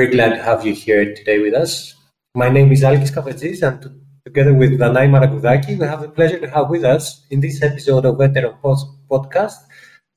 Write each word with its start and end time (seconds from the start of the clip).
very 0.00 0.12
glad 0.12 0.30
to 0.30 0.42
have 0.42 0.64
you 0.64 0.72
here 0.72 1.14
today 1.14 1.38
with 1.40 1.52
us. 1.52 1.94
My 2.34 2.48
name 2.48 2.72
is 2.72 2.82
Alkis 2.82 3.12
Kafetzis, 3.14 3.60
and 3.62 4.00
together 4.24 4.54
with 4.54 4.78
Danai 4.80 5.06
Maragoudaki, 5.14 5.78
we 5.78 5.84
have 5.84 6.00
the 6.00 6.08
pleasure 6.08 6.38
to 6.38 6.48
have 6.48 6.70
with 6.70 6.84
us 6.84 7.26
in 7.28 7.40
this 7.40 7.62
episode 7.62 8.06
of 8.06 8.14
Eteron 8.16 8.58
Pods 8.62 8.82
podcast 9.10 9.58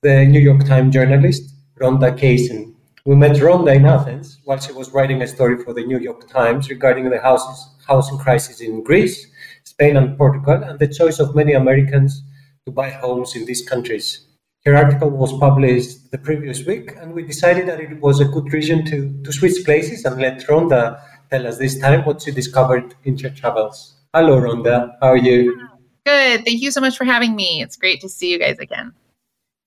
the 0.02 0.26
New 0.26 0.40
York 0.40 0.66
Times 0.66 0.94
journalist 0.94 1.54
Ronda 1.82 2.14
Kaysen. 2.14 2.74
We 3.06 3.18
met 3.18 3.42
Ronda 3.42 3.74
in 3.74 3.84
Athens 3.84 4.40
while 4.46 4.58
she 4.58 4.72
was 4.72 4.94
writing 4.94 5.22
a 5.22 5.28
story 5.28 5.62
for 5.62 5.74
the 5.74 5.86
New 5.86 6.00
York 6.00 6.30
Times 6.30 6.70
regarding 6.70 7.10
the 7.10 7.20
houses, 7.20 7.76
housing 7.86 8.18
crisis 8.18 8.62
in 8.62 8.86
Greece, 8.86 9.28
Spain, 9.66 9.98
and 9.98 10.18
Portugal, 10.18 10.64
and 10.64 10.80
the 10.80 10.88
choice 10.88 11.20
of 11.20 11.36
many 11.36 11.52
Americans 11.52 12.24
to 12.66 12.72
buy 12.72 12.90
homes 12.90 13.36
in 13.36 13.44
these 13.44 13.68
countries. 13.68 14.33
Her 14.66 14.78
article 14.78 15.10
was 15.10 15.38
published 15.40 16.10
the 16.12 16.18
previous 16.18 16.66
week, 16.66 16.94
and 16.96 17.14
we 17.14 17.24
decided 17.24 17.68
that 17.68 17.82
it 17.82 18.00
was 18.00 18.22
a 18.22 18.26
good 18.26 18.54
reason 18.54 18.86
to, 18.86 19.22
to 19.24 19.34
switch 19.34 19.66
places 19.66 20.06
and 20.06 20.22
let 20.22 20.48
Ronda 20.48 21.02
tell 21.30 21.46
us 21.46 21.58
this 21.58 21.78
time 21.78 22.06
what 22.06 22.22
she 22.22 22.32
discovered 22.32 22.96
in 23.04 23.20
her 23.20 23.30
travels. 23.30 23.96
Hello, 24.14 24.38
Ronda. 24.40 24.98
How 25.02 25.10
are 25.10 25.18
you? 25.18 25.68
Good. 26.06 26.46
Thank 26.46 26.62
you 26.62 26.72
so 26.72 26.80
much 26.80 26.96
for 26.96 27.04
having 27.04 27.36
me. 27.36 27.62
It's 27.62 27.76
great 27.76 28.00
to 28.02 28.08
see 28.08 28.32
you 28.32 28.40
guys 28.40 28.58
again. 28.58 28.94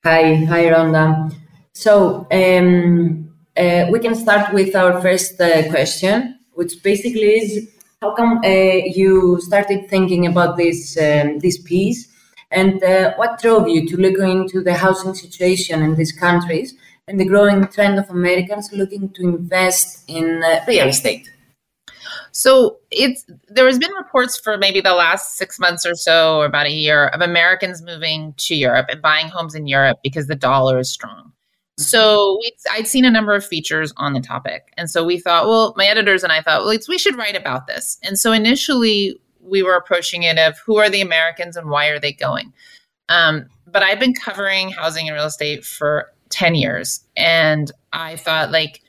Hi, 0.03 0.35
hi, 0.47 0.71
Ronda. 0.71 1.31
So 1.75 2.27
um, 2.33 3.35
uh, 3.55 3.89
we 3.91 3.99
can 3.99 4.15
start 4.15 4.55
with 4.55 4.75
our 4.75 5.03
first 5.03 5.39
uh, 5.39 5.69
question, 5.69 6.39
which 6.55 6.83
basically 6.83 7.33
is 7.43 7.69
how 8.01 8.15
come 8.15 8.41
uh, 8.43 8.49
you 8.49 9.43
started 9.43 9.91
thinking 9.91 10.27
about 10.27 10.57
this 10.57 10.97
um, 10.97 11.39
this 11.41 11.59
piece 11.59 12.16
and 12.51 12.83
uh, 12.83 13.15
what 13.15 13.41
drove 13.41 13.69
you 13.69 13.87
to 13.89 13.97
look 13.97 14.19
into 14.19 14.63
the 14.63 14.75
housing 14.75 15.15
situation 15.15 15.83
in 15.83 15.97
these 15.97 16.13
countries 16.13 16.75
and 17.09 17.19
the 17.19 17.25
growing 17.25 17.67
trend 17.69 17.99
of 17.99 18.09
Americans 18.11 18.73
looking 18.73 19.09
to 19.11 19.23
invest 19.23 20.05
in 20.09 20.43
uh, 20.45 20.65
real 20.67 20.89
estate? 20.89 21.31
So 22.33 22.77
it's 22.91 23.25
there 23.49 23.67
has 23.67 23.79
been 23.79 23.93
reports 23.93 24.39
for 24.39 24.59
maybe 24.59 24.83
the 24.83 24.95
last 24.95 25.37
six 25.37 25.59
months 25.59 25.87
or 25.87 25.95
so, 25.95 26.39
or 26.39 26.45
about 26.45 26.67
a 26.67 26.71
year, 26.71 27.07
of 27.09 27.23
Americans 27.23 27.81
moving 27.81 28.35
to 28.37 28.55
Europe 28.55 28.87
and 28.91 29.01
buying 29.01 29.29
homes 29.29 29.55
in 29.55 29.67
Europe 29.67 29.99
because 30.03 30.27
the 30.27 30.35
dollar 30.35 30.79
is 30.79 30.91
strong. 30.91 31.33
So 31.79 32.39
I'd 32.71 32.87
seen 32.87 33.05
a 33.05 33.11
number 33.11 33.35
of 33.35 33.45
features 33.45 33.93
on 33.97 34.13
the 34.13 34.21
topic, 34.21 34.73
and 34.77 34.91
so 34.91 35.03
we 35.05 35.19
thought, 35.19 35.47
well, 35.47 35.75
my 35.79 35.87
editors 35.87 36.23
and 36.23 36.33
I 36.33 36.43
thought, 36.43 36.65
well, 36.65 36.79
we 36.89 36.99
should 36.99 37.17
write 37.17 37.37
about 37.37 37.67
this. 37.67 37.99
And 38.03 38.19
so 38.19 38.33
initially, 38.33 39.19
we 39.47 39.63
were 39.63 39.75
approaching 39.75 40.23
it 40.25 40.39
of 40.39 40.59
who 40.59 40.77
are 40.79 40.91
the 40.91 41.01
Americans 41.01 41.57
and 41.57 41.71
why 41.71 41.89
are 41.89 41.99
they 41.99 42.13
going. 42.13 42.53
Um, 43.09 43.47
but 43.67 43.83
I've 43.83 44.01
been 44.01 44.15
covering 44.15 44.71
housing 44.71 45.09
and 45.09 45.15
real 45.15 45.27
estate 45.27 45.65
for 45.65 46.13
10 46.31 46.55
years. 46.55 47.05
And 47.17 47.71
I 47.93 48.17
thought 48.17 48.51
like, 48.51 48.83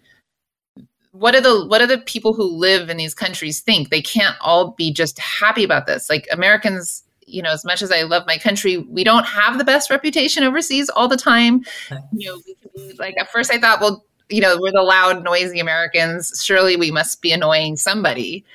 what 1.12 1.34
are 1.34 1.42
the 1.42 1.66
what 1.66 1.82
are 1.82 1.88
the 1.88 1.98
people 1.98 2.34
who 2.34 2.44
live 2.44 2.90
in 2.90 2.98
these 2.98 3.16
countries 3.16 3.62
think? 3.62 3.90
They 3.90 4.02
can't 4.02 4.36
all 4.40 4.72
be 4.72 4.92
just 4.92 5.18
happy 5.18 5.64
about 5.64 5.88
this. 5.88 6.10
Like 6.10 6.28
Americans, 6.32 7.04
you 7.26 7.42
know, 7.42 7.50
as 7.52 7.66
much 7.66 7.82
as 7.82 7.92
I 7.92 8.04
love 8.04 8.24
my 8.28 8.38
country, 8.38 8.78
we 8.78 9.04
don't 9.04 9.26
have 9.26 9.58
the 9.58 9.64
best 9.64 9.90
reputation 9.90 10.44
overseas 10.44 10.90
all 10.90 11.08
the 11.08 11.18
time. 11.18 11.64
You 12.12 12.30
know, 12.30 12.38
be, 12.76 12.94
like 13.00 13.16
at 13.20 13.32
first 13.32 13.52
I 13.52 13.58
thought, 13.58 13.82
well, 13.82 14.06
you 14.30 14.42
know, 14.42 14.58
we're 14.60 14.72
the 14.72 14.82
loud, 14.82 15.24
noisy 15.24 15.60
Americans. 15.60 16.42
Surely 16.44 16.76
we 16.76 16.92
must 16.92 17.22
be 17.22 17.32
annoying 17.32 17.78
somebody. 17.78 18.46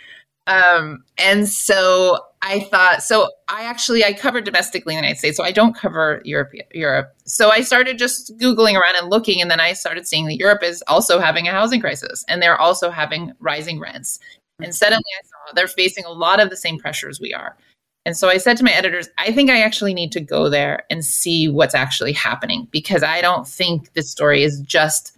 Um, 0.46 1.04
and 1.18 1.48
so 1.48 2.18
I 2.42 2.60
thought, 2.60 3.02
so 3.02 3.28
I 3.48 3.62
actually 3.64 4.04
I 4.04 4.12
cover 4.12 4.40
domestically 4.40 4.94
in 4.94 4.98
the 4.98 5.02
United 5.02 5.18
States, 5.18 5.36
so 5.36 5.44
I 5.44 5.52
don't 5.52 5.76
cover 5.76 6.20
Europe. 6.24 6.52
Europe. 6.74 7.14
So 7.24 7.50
I 7.50 7.60
started 7.60 7.98
just 7.98 8.36
googling 8.38 8.74
around 8.74 8.96
and 8.96 9.08
looking, 9.08 9.40
and 9.40 9.50
then 9.50 9.60
I 9.60 9.72
started 9.72 10.06
seeing 10.06 10.26
that 10.26 10.36
Europe 10.36 10.62
is 10.62 10.82
also 10.88 11.20
having 11.20 11.46
a 11.46 11.52
housing 11.52 11.80
crisis, 11.80 12.24
and 12.28 12.42
they're 12.42 12.60
also 12.60 12.90
having 12.90 13.32
rising 13.38 13.78
rents. 13.78 14.18
And 14.60 14.74
suddenly 14.74 15.04
I 15.20 15.26
saw 15.26 15.54
they're 15.54 15.68
facing 15.68 16.04
a 16.04 16.12
lot 16.12 16.40
of 16.40 16.50
the 16.50 16.56
same 16.56 16.78
pressures 16.78 17.20
we 17.20 17.32
are. 17.32 17.56
And 18.04 18.16
so 18.16 18.28
I 18.28 18.38
said 18.38 18.56
to 18.56 18.64
my 18.64 18.72
editors, 18.72 19.08
I 19.18 19.32
think 19.32 19.48
I 19.48 19.62
actually 19.62 19.94
need 19.94 20.10
to 20.12 20.20
go 20.20 20.48
there 20.48 20.84
and 20.90 21.04
see 21.04 21.48
what's 21.48 21.74
actually 21.74 22.12
happening 22.12 22.66
because 22.72 23.04
I 23.04 23.20
don't 23.20 23.46
think 23.46 23.92
this 23.92 24.10
story 24.10 24.42
is 24.42 24.60
just 24.60 25.16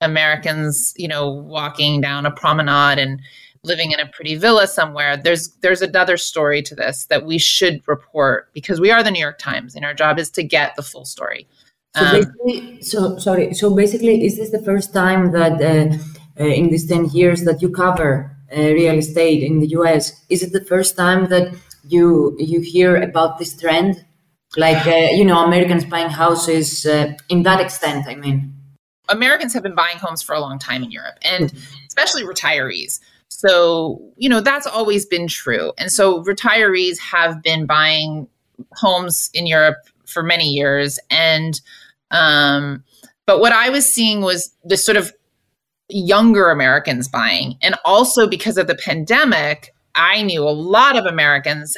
Americans, 0.00 0.94
you 0.96 1.06
know, 1.06 1.30
walking 1.30 2.00
down 2.00 2.24
a 2.24 2.30
promenade 2.30 2.98
and 2.98 3.20
living 3.64 3.90
in 3.92 3.98
a 3.98 4.06
pretty 4.06 4.36
villa 4.36 4.66
somewhere 4.66 5.16
there's 5.16 5.48
there's 5.62 5.82
another 5.82 6.16
story 6.16 6.62
to 6.62 6.74
this 6.74 7.06
that 7.06 7.24
we 7.24 7.38
should 7.38 7.82
report 7.86 8.52
because 8.52 8.80
we 8.80 8.90
are 8.90 9.02
the 9.02 9.10
new 9.10 9.20
york 9.20 9.38
times 9.38 9.74
and 9.74 9.84
our 9.84 9.94
job 9.94 10.18
is 10.18 10.30
to 10.30 10.42
get 10.42 10.76
the 10.76 10.82
full 10.82 11.04
story. 11.04 11.48
So 11.96 12.04
um, 12.04 12.12
basically 12.12 12.82
so 12.82 13.18
sorry 13.18 13.54
so 13.54 13.74
basically 13.74 14.24
is 14.24 14.36
this 14.36 14.50
the 14.50 14.62
first 14.62 14.92
time 14.92 15.32
that 15.32 15.54
uh, 15.62 15.96
uh, 16.40 16.44
in 16.46 16.70
these 16.70 16.86
10 16.86 17.06
years 17.10 17.44
that 17.44 17.62
you 17.62 17.70
cover 17.70 18.36
uh, 18.56 18.60
real 18.60 18.98
estate 18.98 19.42
in 19.42 19.60
the 19.60 19.68
us 19.68 20.12
is 20.28 20.42
it 20.42 20.52
the 20.52 20.64
first 20.64 20.96
time 20.96 21.28
that 21.28 21.54
you 21.88 22.36
you 22.38 22.60
hear 22.60 22.96
about 22.96 23.38
this 23.38 23.56
trend? 23.56 24.04
Like 24.56 24.86
uh, 24.86 25.08
you 25.18 25.24
know 25.24 25.44
americans 25.44 25.84
buying 25.84 26.10
houses 26.10 26.86
uh, 26.86 27.12
in 27.28 27.42
that 27.44 27.60
extent 27.60 28.06
i 28.08 28.14
mean. 28.14 28.50
Americans 29.10 29.52
have 29.52 29.62
been 29.62 29.74
buying 29.74 29.98
homes 29.98 30.22
for 30.22 30.34
a 30.34 30.40
long 30.40 30.58
time 30.58 30.82
in 30.82 30.90
europe 30.90 31.18
and 31.22 31.52
especially 31.88 32.22
retirees 32.22 33.00
so, 33.36 34.00
you 34.16 34.28
know, 34.28 34.40
that's 34.40 34.66
always 34.66 35.04
been 35.04 35.26
true. 35.26 35.72
And 35.76 35.90
so 35.90 36.22
retirees 36.22 37.00
have 37.00 37.42
been 37.42 37.66
buying 37.66 38.28
homes 38.74 39.28
in 39.34 39.48
Europe 39.48 39.78
for 40.06 40.22
many 40.22 40.44
years. 40.44 41.00
And, 41.10 41.60
um, 42.12 42.84
but 43.26 43.40
what 43.40 43.52
I 43.52 43.70
was 43.70 43.92
seeing 43.92 44.20
was 44.20 44.54
the 44.64 44.76
sort 44.76 44.96
of 44.96 45.12
younger 45.88 46.48
Americans 46.50 47.08
buying. 47.08 47.56
And 47.60 47.74
also 47.84 48.28
because 48.28 48.56
of 48.56 48.68
the 48.68 48.76
pandemic, 48.76 49.74
I 49.96 50.22
knew 50.22 50.44
a 50.44 50.50
lot 50.50 50.96
of 50.96 51.04
Americans, 51.04 51.76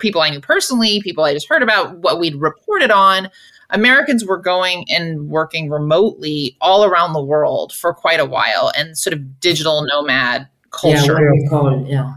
people 0.00 0.20
I 0.20 0.28
knew 0.28 0.40
personally, 0.40 1.00
people 1.00 1.24
I 1.24 1.32
just 1.32 1.48
heard 1.48 1.62
about, 1.62 1.96
what 2.00 2.20
we'd 2.20 2.36
reported 2.36 2.90
on. 2.90 3.30
Americans 3.70 4.24
were 4.24 4.38
going 4.38 4.84
and 4.90 5.30
working 5.30 5.70
remotely 5.70 6.58
all 6.60 6.84
around 6.84 7.14
the 7.14 7.22
world 7.22 7.72
for 7.72 7.94
quite 7.94 8.20
a 8.20 8.26
while 8.26 8.70
and 8.76 8.98
sort 8.98 9.14
of 9.14 9.40
digital 9.40 9.86
nomad 9.86 10.46
culture. 10.70 11.34
Yeah, 11.50 11.82
yeah. 11.86 12.14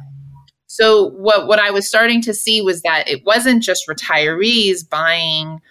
So 0.67 1.09
what 1.11 1.47
what 1.47 1.59
I 1.59 1.69
was 1.69 1.87
starting 1.87 2.21
to 2.23 2.33
see 2.33 2.61
was 2.61 2.81
that 2.81 3.07
it 3.07 3.23
wasn't 3.25 3.61
just 3.61 3.87
retirees 3.87 4.87
buying 4.87 5.61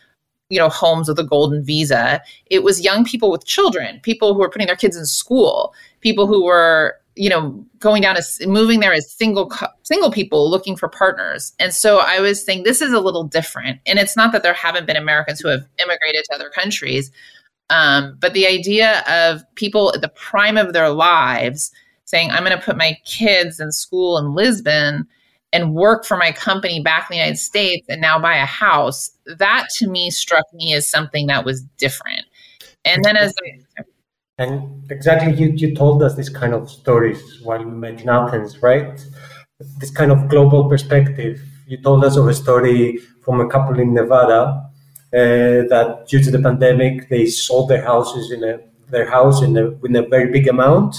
you 0.48 0.58
know 0.58 0.68
homes 0.68 1.08
with 1.08 1.18
a 1.18 1.24
golden 1.24 1.64
visa 1.64 2.20
it 2.46 2.62
was 2.62 2.84
young 2.84 3.04
people 3.04 3.30
with 3.30 3.46
children 3.46 3.98
people 4.00 4.34
who 4.34 4.40
were 4.40 4.50
putting 4.50 4.66
their 4.66 4.76
kids 4.76 4.96
in 4.96 5.06
school 5.06 5.74
people 6.02 6.26
who 6.26 6.44
were 6.44 6.98
you 7.16 7.30
know 7.30 7.64
going 7.78 8.02
down 8.02 8.18
as 8.18 8.38
moving 8.46 8.80
there 8.80 8.92
as 8.92 9.10
single 9.10 9.50
single 9.82 10.10
people 10.10 10.50
looking 10.50 10.76
for 10.76 10.88
partners 10.90 11.54
and 11.58 11.72
so 11.72 12.00
i 12.00 12.20
was 12.20 12.44
saying 12.44 12.64
this 12.64 12.82
is 12.82 12.92
a 12.92 13.00
little 13.00 13.24
different 13.24 13.80
and 13.86 13.98
it's 13.98 14.16
not 14.16 14.30
that 14.30 14.42
there 14.42 14.52
haven't 14.52 14.86
been 14.86 14.96
americans 14.96 15.40
who 15.40 15.48
have 15.48 15.66
immigrated 15.78 16.22
to 16.24 16.34
other 16.34 16.50
countries 16.50 17.10
um, 17.70 18.18
but 18.20 18.34
the 18.34 18.46
idea 18.46 19.02
of 19.08 19.42
people 19.54 19.90
at 19.94 20.02
the 20.02 20.08
prime 20.08 20.58
of 20.58 20.74
their 20.74 20.90
lives 20.90 21.72
saying, 22.04 22.30
I'm 22.30 22.44
going 22.44 22.56
to 22.56 22.64
put 22.64 22.76
my 22.76 22.96
kids 23.04 23.60
in 23.60 23.72
school 23.72 24.18
in 24.18 24.34
Lisbon 24.34 25.06
and 25.52 25.74
work 25.74 26.04
for 26.04 26.16
my 26.16 26.32
company 26.32 26.82
back 26.82 27.10
in 27.10 27.14
the 27.14 27.18
United 27.18 27.38
States 27.38 27.86
and 27.88 28.00
now 28.00 28.18
buy 28.18 28.36
a 28.36 28.46
house, 28.46 29.10
that 29.26 29.68
to 29.76 29.88
me 29.88 30.10
struck 30.10 30.44
me 30.54 30.72
as 30.74 30.88
something 30.88 31.26
that 31.26 31.44
was 31.44 31.62
different. 31.78 32.24
And 32.84 33.04
then 33.04 33.16
as 33.16 33.34
and 34.38 34.90
exactly 34.90 35.34
you, 35.34 35.52
you 35.52 35.74
told 35.74 36.02
us 36.02 36.14
this 36.14 36.28
kind 36.28 36.54
of 36.54 36.70
stories 36.70 37.40
while 37.42 37.62
we 37.62 37.70
met 37.70 38.00
in 38.00 38.08
Athens, 38.08 38.62
right? 38.62 38.98
This 39.78 39.90
kind 39.90 40.10
of 40.10 40.28
global 40.28 40.68
perspective. 40.68 41.40
You 41.66 41.80
told 41.80 42.04
us 42.04 42.16
of 42.16 42.26
a 42.26 42.34
story 42.34 42.98
from 43.22 43.40
a 43.40 43.48
couple 43.48 43.78
in 43.78 43.94
Nevada 43.94 44.70
uh, 45.12 45.68
that 45.68 46.06
due 46.08 46.22
to 46.22 46.30
the 46.30 46.40
pandemic 46.40 47.08
they 47.08 47.26
sold 47.26 47.68
their 47.68 47.84
houses 47.84 48.32
in 48.32 48.42
a 48.42 48.58
their 48.88 49.08
house 49.08 49.42
in 49.42 49.56
a, 49.56 49.70
in 49.84 49.96
a 49.96 50.02
very 50.08 50.30
big 50.30 50.48
amount 50.48 50.96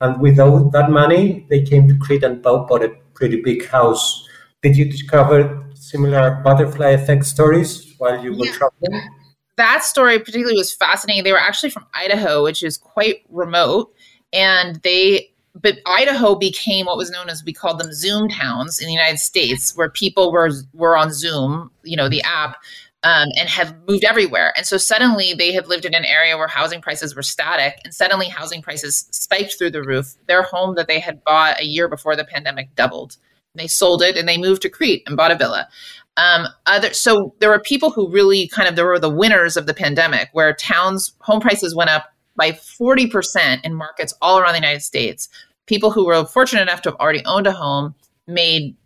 and 0.00 0.20
without 0.20 0.72
that 0.72 0.90
money, 0.90 1.46
they 1.48 1.62
came 1.62 1.88
to 1.88 1.96
Crete 1.96 2.24
and 2.24 2.42
bought 2.42 2.84
a 2.84 2.90
pretty 3.14 3.40
big 3.40 3.66
house. 3.66 4.26
Did 4.62 4.76
you 4.76 4.90
discover 4.90 5.64
similar 5.74 6.40
butterfly 6.44 6.90
effect 6.90 7.24
stories 7.24 7.94
while 7.98 8.22
you 8.22 8.32
were 8.32 8.46
yeah. 8.46 8.52
traveling? 8.52 9.08
That 9.56 9.84
story 9.84 10.18
particularly 10.18 10.58
was 10.58 10.72
fascinating. 10.72 11.24
They 11.24 11.32
were 11.32 11.40
actually 11.40 11.70
from 11.70 11.86
Idaho, 11.94 12.42
which 12.42 12.62
is 12.62 12.76
quite 12.76 13.22
remote, 13.30 13.94
and 14.32 14.76
they 14.82 15.30
but 15.60 15.78
Idaho 15.86 16.34
became 16.34 16.86
what 16.86 16.98
was 16.98 17.10
known 17.10 17.30
as 17.30 17.42
we 17.42 17.52
called 17.52 17.80
them 17.80 17.92
Zoom 17.92 18.28
towns 18.28 18.78
in 18.78 18.86
the 18.86 18.92
United 18.92 19.18
States, 19.18 19.74
where 19.74 19.88
people 19.88 20.30
were 20.30 20.50
were 20.74 20.96
on 20.96 21.12
Zoom, 21.12 21.70
you 21.82 21.96
know, 21.96 22.08
the 22.08 22.22
app, 22.22 22.56
um, 23.06 23.28
and 23.38 23.48
have 23.48 23.72
moved 23.86 24.02
everywhere. 24.02 24.52
And 24.56 24.66
so 24.66 24.76
suddenly 24.76 25.32
they 25.32 25.52
have 25.52 25.68
lived 25.68 25.84
in 25.84 25.94
an 25.94 26.04
area 26.04 26.36
where 26.36 26.48
housing 26.48 26.80
prices 26.80 27.14
were 27.14 27.22
static, 27.22 27.80
and 27.84 27.94
suddenly 27.94 28.28
housing 28.28 28.62
prices 28.62 29.06
spiked 29.12 29.56
through 29.56 29.70
the 29.70 29.82
roof. 29.84 30.16
Their 30.26 30.42
home 30.42 30.74
that 30.74 30.88
they 30.88 30.98
had 30.98 31.22
bought 31.22 31.60
a 31.60 31.64
year 31.64 31.86
before 31.86 32.16
the 32.16 32.24
pandemic 32.24 32.74
doubled. 32.74 33.16
They 33.54 33.68
sold 33.68 34.02
it 34.02 34.16
and 34.16 34.28
they 34.28 34.36
moved 34.36 34.62
to 34.62 34.68
Crete 34.68 35.04
and 35.06 35.16
bought 35.16 35.30
a 35.30 35.36
villa. 35.36 35.68
Um, 36.16 36.48
other 36.66 36.92
so 36.92 37.32
there 37.38 37.48
were 37.48 37.60
people 37.60 37.90
who 37.90 38.10
really 38.10 38.48
kind 38.48 38.68
of 38.68 38.74
there 38.74 38.84
were 38.84 38.98
the 38.98 39.08
winners 39.08 39.56
of 39.56 39.66
the 39.66 39.74
pandemic, 39.74 40.28
where 40.32 40.52
towns 40.52 41.14
home 41.20 41.40
prices 41.40 41.76
went 41.76 41.90
up 41.90 42.12
by 42.34 42.50
40% 42.50 43.64
in 43.64 43.72
markets 43.72 44.14
all 44.20 44.40
around 44.40 44.52
the 44.52 44.58
United 44.58 44.82
States. 44.82 45.28
People 45.66 45.92
who 45.92 46.06
were 46.06 46.24
fortunate 46.24 46.62
enough 46.62 46.82
to 46.82 46.90
have 46.90 46.98
already 46.98 47.24
owned 47.24 47.46
a 47.46 47.52
home 47.52 47.94
made 48.26 48.76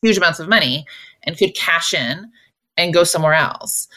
huge 0.00 0.16
amounts 0.16 0.40
of 0.40 0.48
money 0.48 0.86
and 1.24 1.36
could 1.36 1.54
cash 1.54 1.92
in 1.92 2.30
and 2.78 2.94
go 2.94 3.04
somewhere 3.04 3.34
else. 3.34 3.88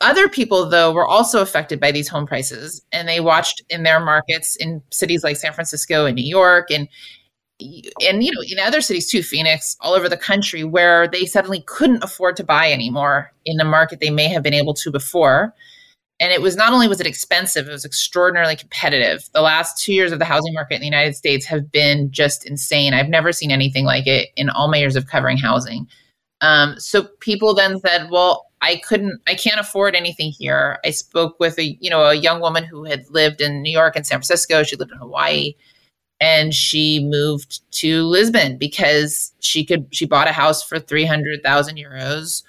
Other 0.00 0.28
people, 0.28 0.68
though, 0.68 0.92
were 0.92 1.06
also 1.06 1.42
affected 1.42 1.78
by 1.78 1.92
these 1.92 2.08
home 2.08 2.26
prices, 2.26 2.82
and 2.90 3.06
they 3.06 3.20
watched 3.20 3.62
in 3.68 3.82
their 3.82 4.00
markets 4.00 4.56
in 4.56 4.82
cities 4.90 5.22
like 5.22 5.36
San 5.36 5.52
Francisco 5.52 6.06
and 6.06 6.16
New 6.16 6.24
York 6.24 6.70
and 6.70 6.88
and 8.08 8.24
you 8.24 8.32
know 8.32 8.40
in 8.50 8.58
other 8.58 8.80
cities 8.80 9.10
too 9.10 9.22
phoenix 9.22 9.76
all 9.82 9.92
over 9.92 10.08
the 10.08 10.16
country 10.16 10.64
where 10.64 11.06
they 11.06 11.26
suddenly 11.26 11.62
couldn't 11.66 12.02
afford 12.02 12.34
to 12.34 12.42
buy 12.42 12.72
anymore 12.72 13.30
in 13.44 13.58
the 13.58 13.64
market 13.64 14.00
they 14.00 14.08
may 14.08 14.28
have 14.28 14.42
been 14.42 14.54
able 14.54 14.72
to 14.72 14.90
before. 14.90 15.54
And 16.22 16.32
it 16.32 16.40
was 16.40 16.56
not 16.56 16.72
only 16.72 16.88
was 16.88 17.00
it 17.00 17.06
expensive 17.06 17.68
it 17.68 17.72
was 17.72 17.84
extraordinarily 17.84 18.56
competitive. 18.56 19.28
The 19.34 19.42
last 19.42 19.76
two 19.76 19.92
years 19.92 20.10
of 20.10 20.18
the 20.18 20.24
housing 20.24 20.54
market 20.54 20.76
in 20.76 20.80
the 20.80 20.86
united 20.86 21.14
states 21.14 21.44
have 21.44 21.70
been 21.70 22.10
just 22.10 22.46
insane. 22.46 22.94
I've 22.94 23.10
never 23.10 23.32
seen 23.32 23.50
anything 23.50 23.84
like 23.84 24.06
it 24.06 24.30
in 24.36 24.48
all 24.48 24.68
my 24.68 24.78
years 24.78 24.96
of 24.96 25.06
covering 25.06 25.36
housing 25.36 25.86
um, 26.40 26.78
so 26.78 27.04
people 27.20 27.54
then 27.54 27.78
said 27.80 28.10
well 28.10 28.46
i 28.60 28.76
couldn't 28.86 29.20
i 29.26 29.34
can't 29.34 29.60
afford 29.60 29.94
anything 29.94 30.30
here 30.30 30.78
i 30.84 30.90
spoke 30.90 31.38
with 31.40 31.58
a 31.58 31.76
you 31.80 31.90
know 31.90 32.02
a 32.02 32.14
young 32.14 32.40
woman 32.40 32.64
who 32.64 32.84
had 32.84 33.04
lived 33.10 33.40
in 33.40 33.62
new 33.62 33.72
york 33.72 33.96
and 33.96 34.06
san 34.06 34.16
francisco 34.16 34.62
she 34.62 34.76
lived 34.76 34.92
in 34.92 34.98
hawaii 34.98 35.54
and 36.20 36.54
she 36.54 37.02
moved 37.04 37.60
to 37.72 38.04
lisbon 38.04 38.58
because 38.58 39.32
she 39.40 39.64
could 39.64 39.86
she 39.90 40.04
bought 40.04 40.28
a 40.28 40.32
house 40.32 40.62
for 40.62 40.78
300000 40.78 41.76
euros 41.76 42.42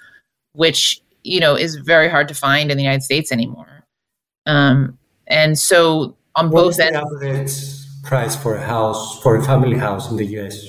which 0.52 1.02
you 1.24 1.40
know 1.40 1.54
is 1.54 1.76
very 1.76 2.08
hard 2.08 2.28
to 2.28 2.34
find 2.34 2.70
in 2.70 2.76
the 2.76 2.82
United 2.82 3.02
States 3.02 3.32
anymore. 3.32 3.84
Um, 4.46 4.98
and 5.26 5.58
so 5.58 6.16
on 6.34 6.50
what 6.50 6.64
both 6.64 6.80
ends, 6.80 6.96
average 6.96 8.02
price 8.02 8.36
for 8.36 8.56
a 8.56 8.62
house 8.62 9.22
for 9.22 9.36
a 9.36 9.44
family 9.44 9.78
house 9.78 10.10
in 10.10 10.16
the 10.16 10.26
US? 10.38 10.66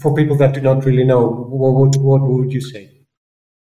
For 0.00 0.14
people 0.14 0.36
that 0.38 0.54
do 0.54 0.60
not 0.60 0.84
really 0.84 1.04
know, 1.04 1.26
what 1.26 1.72
would 1.74 1.96
what 1.96 2.22
would 2.22 2.52
you 2.52 2.60
say? 2.60 2.90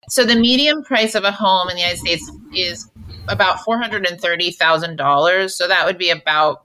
So 0.10 0.26
the 0.26 0.36
median 0.36 0.84
price 0.84 1.16
of 1.16 1.24
a 1.24 1.32
home 1.32 1.70
in 1.70 1.76
the 1.76 1.82
United 1.82 2.00
States 2.00 2.32
is 2.54 2.90
about 3.28 3.60
four 3.62 3.78
hundred 3.78 4.06
and 4.06 4.20
thirty 4.20 4.52
thousand 4.52 4.96
dollars. 4.96 5.56
So 5.56 5.68
that 5.68 5.86
would 5.86 5.98
be 5.98 6.10
about 6.10 6.64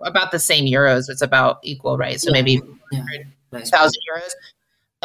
about 0.00 0.32
the 0.32 0.38
same 0.38 0.66
euros. 0.66 1.08
It's 1.08 1.22
about 1.22 1.58
equal, 1.62 1.96
right? 1.96 2.20
So 2.20 2.30
yeah. 2.30 2.34
maybe 2.34 2.60
yeah. 2.92 3.02
thousand 3.52 4.00
euros. 4.10 4.32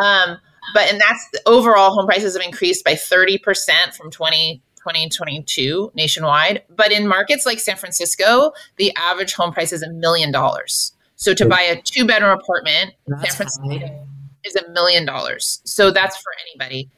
Um, 0.03 0.37
but 0.73 0.91
and 0.91 0.99
that's 0.99 1.25
overall 1.45 1.93
home 1.93 2.05
prices 2.05 2.35
have 2.35 2.45
increased 2.45 2.83
by 2.83 2.93
30% 2.93 3.95
from 3.95 4.11
20 4.11 4.61
2022 4.77 5.91
nationwide 5.95 6.63
but 6.73 6.93
in 6.93 7.09
markets 7.09 7.45
like 7.45 7.59
san 7.59 7.75
francisco 7.75 8.53
the 8.77 8.95
average 8.95 9.33
home 9.33 9.51
price 9.51 9.73
is 9.73 9.81
a 9.81 9.89
million 9.91 10.31
dollars 10.31 10.93
so 11.17 11.33
to 11.33 11.45
buy 11.45 11.61
a 11.61 11.81
two 11.81 12.05
bedroom 12.05 12.39
apartment 12.39 12.93
that's 13.07 13.35
san 13.35 13.47
francisco 13.47 14.07
is 14.45 14.55
a 14.55 14.69
million 14.71 15.05
dollars 15.05 15.61
so 15.65 15.91
that's 15.91 16.15
for 16.17 16.31
anybody 16.49 16.89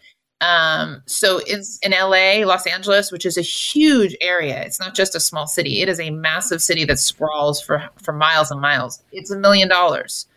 um, 0.42 1.04
so 1.06 1.42
it's 1.45 1.80
in 1.80 1.92
LA, 1.92 2.45
Los 2.48 2.66
Angeles, 2.66 3.12
which 3.12 3.25
is 3.25 3.38
a 3.38 3.42
huge 3.42 4.16
area. 4.21 4.62
It's 4.62 4.80
not 4.80 4.95
just 4.95 5.13
a 5.16 5.19
small 5.19 5.48
city. 5.48 5.81
It 5.81 5.89
is 5.89 6.00
a 6.00 6.12
massive 6.12 6.62
city 6.62 6.86
that 6.86 7.00
sprawls 7.00 7.62
for 7.62 7.89
for 8.01 8.13
miles 8.13 8.50
and 8.50 8.62
miles. 8.62 9.04
It's 9.12 9.31
a 9.31 9.38
million 9.38 9.68
dollars. 9.68 10.27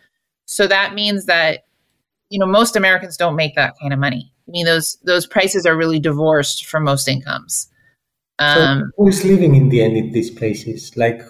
So 0.45 0.67
that 0.67 0.93
means 0.93 1.25
that 1.25 1.65
you 2.29 2.37
know 2.37 2.45
most 2.45 2.75
Americans 2.75 3.15
don't 3.15 3.35
make 3.35 3.55
that 3.55 3.75
kind 3.81 3.93
of 3.93 3.99
money. 3.99 4.31
I 4.47 4.51
mean 4.51 4.65
those 4.65 4.97
those 5.03 5.25
prices 5.25 5.65
are 5.65 5.77
really 5.77 5.99
divorced 5.99 6.65
from 6.65 6.83
most 6.83 7.07
incomes. 7.07 7.69
Um, 8.39 8.91
so 8.97 9.03
who's 9.05 9.23
living 9.23 9.55
in 9.55 9.69
the 9.69 9.83
end 9.83 9.95
in 9.95 10.11
these 10.11 10.31
places? 10.31 10.97
Like 10.97 11.21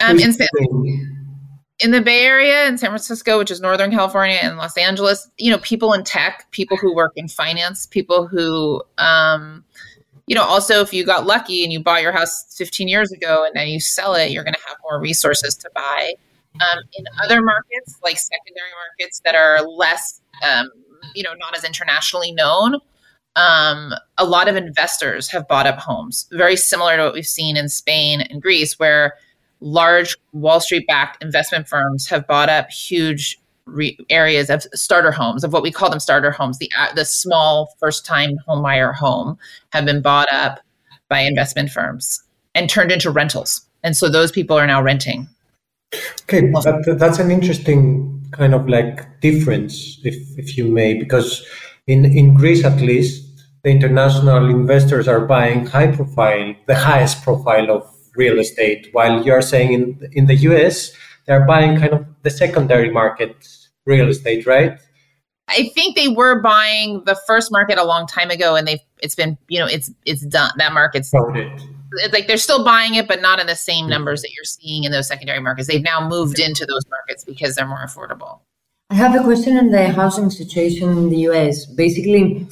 um, 0.00 0.18
in, 0.18 0.32
in 1.82 1.90
the 1.90 2.00
Bay 2.00 2.24
Area, 2.24 2.66
in 2.66 2.78
San 2.78 2.90
Francisco, 2.90 3.38
which 3.38 3.50
is 3.50 3.60
Northern 3.60 3.90
California, 3.90 4.38
and 4.40 4.56
Los 4.56 4.76
Angeles, 4.76 5.28
you 5.38 5.50
know, 5.50 5.58
people 5.58 5.92
in 5.92 6.04
tech, 6.04 6.46
people 6.50 6.76
who 6.76 6.94
work 6.94 7.12
in 7.16 7.28
finance, 7.28 7.86
people 7.86 8.26
who, 8.26 8.82
um, 8.98 9.64
you 10.26 10.34
know, 10.34 10.44
also 10.44 10.80
if 10.80 10.92
you 10.92 11.04
got 11.04 11.26
lucky 11.26 11.64
and 11.64 11.72
you 11.72 11.82
bought 11.82 12.02
your 12.02 12.12
house 12.12 12.54
15 12.56 12.88
years 12.88 13.10
ago 13.10 13.44
and 13.44 13.54
then 13.56 13.68
you 13.68 13.80
sell 13.80 14.14
it, 14.14 14.30
you're 14.30 14.44
going 14.44 14.54
to 14.54 14.60
have 14.68 14.76
more 14.82 15.00
resources 15.00 15.56
to 15.56 15.70
buy. 15.74 16.14
Um, 16.60 16.78
in 16.96 17.04
other 17.24 17.42
markets, 17.42 17.98
like 18.04 18.18
secondary 18.18 18.70
markets 18.76 19.20
that 19.24 19.34
are 19.34 19.62
less, 19.62 20.20
um, 20.46 20.70
you 21.14 21.22
know, 21.22 21.34
not 21.38 21.56
as 21.56 21.64
internationally 21.64 22.30
known, 22.30 22.76
um, 23.36 23.94
a 24.18 24.24
lot 24.24 24.48
of 24.48 24.56
investors 24.56 25.28
have 25.28 25.48
bought 25.48 25.66
up 25.66 25.78
homes, 25.78 26.28
very 26.32 26.56
similar 26.56 26.96
to 26.96 27.04
what 27.04 27.14
we've 27.14 27.26
seen 27.26 27.56
in 27.56 27.68
Spain 27.68 28.20
and 28.20 28.42
Greece, 28.42 28.78
where 28.78 29.14
large 29.62 30.16
Wall 30.32 30.60
Street 30.60 30.86
backed 30.86 31.22
investment 31.22 31.68
firms 31.68 32.08
have 32.08 32.26
bought 32.26 32.48
up 32.48 32.70
huge 32.70 33.38
re- 33.66 33.96
areas 34.10 34.50
of 34.50 34.62
starter 34.74 35.12
homes, 35.12 35.44
of 35.44 35.52
what 35.52 35.62
we 35.62 35.70
call 35.70 35.90
them 35.90 36.00
starter 36.00 36.30
homes, 36.30 36.58
the, 36.58 36.70
uh, 36.78 36.92
the 36.94 37.04
small 37.04 37.74
first 37.78 38.04
time 38.04 38.38
homebuyer 38.48 38.94
home, 38.94 39.38
have 39.72 39.84
been 39.84 40.02
bought 40.02 40.30
up 40.32 40.60
by 41.08 41.20
investment 41.20 41.70
firms 41.70 42.22
and 42.54 42.68
turned 42.68 42.92
into 42.92 43.10
rentals. 43.10 43.62
And 43.82 43.96
so 43.96 44.08
those 44.08 44.32
people 44.32 44.56
are 44.56 44.66
now 44.66 44.82
renting 44.82 45.28
Okay, 46.22 46.50
that, 46.50 46.96
that's 46.98 47.18
an 47.18 47.30
interesting 47.30 48.24
kind 48.30 48.54
of 48.54 48.68
like 48.68 49.20
difference, 49.20 50.00
if 50.04 50.16
if 50.38 50.56
you 50.56 50.66
may, 50.66 50.94
because 50.94 51.46
in 51.86 52.04
in 52.06 52.34
Greece 52.34 52.64
at 52.64 52.80
least, 52.80 53.44
the 53.62 53.70
international 53.70 54.48
investors 54.48 55.06
are 55.06 55.26
buying 55.26 55.66
high 55.66 55.88
profile, 55.88 56.54
the 56.66 56.74
highest 56.74 57.22
profile 57.22 57.70
of 57.70 57.91
real 58.16 58.38
estate, 58.38 58.88
while 58.92 59.24
you're 59.24 59.42
saying 59.42 59.72
in 59.72 60.10
in 60.12 60.26
the 60.26 60.36
US 60.48 60.92
they're 61.26 61.46
buying 61.46 61.78
kind 61.78 61.92
of 61.92 62.06
the 62.22 62.30
secondary 62.30 62.90
market 62.90 63.34
real 63.86 64.08
estate, 64.08 64.46
right? 64.46 64.78
I 65.48 65.70
think 65.74 65.96
they 65.96 66.08
were 66.08 66.40
buying 66.40 67.02
the 67.04 67.18
first 67.26 67.52
market 67.52 67.78
a 67.78 67.84
long 67.84 68.06
time 68.06 68.30
ago, 68.30 68.54
and 68.56 68.66
they've 68.66 68.80
it's 69.02 69.14
been 69.14 69.36
you 69.48 69.58
know 69.58 69.66
it's 69.66 69.90
it's 70.06 70.24
done 70.26 70.50
that 70.56 70.72
market's 70.72 71.12
like 72.12 72.26
they're 72.26 72.36
still 72.38 72.64
buying 72.64 72.94
it, 72.94 73.06
but 73.06 73.20
not 73.20 73.38
in 73.38 73.46
the 73.46 73.56
same 73.56 73.88
numbers 73.88 74.22
that 74.22 74.30
you're 74.34 74.44
seeing 74.44 74.84
in 74.84 74.92
those 74.92 75.06
secondary 75.06 75.40
markets. 75.40 75.68
They've 75.68 75.82
now 75.82 76.06
moved 76.06 76.38
into 76.38 76.64
those 76.64 76.82
markets 76.88 77.24
because 77.24 77.54
they're 77.54 77.66
more 77.66 77.84
affordable. 77.84 78.40
I 78.90 78.94
have 78.94 79.14
a 79.14 79.22
question 79.22 79.56
on 79.56 79.70
the 79.70 79.88
housing 79.88 80.30
situation 80.30 80.90
in 80.90 81.08
the 81.10 81.18
US. 81.28 81.66
Basically, 81.66 82.46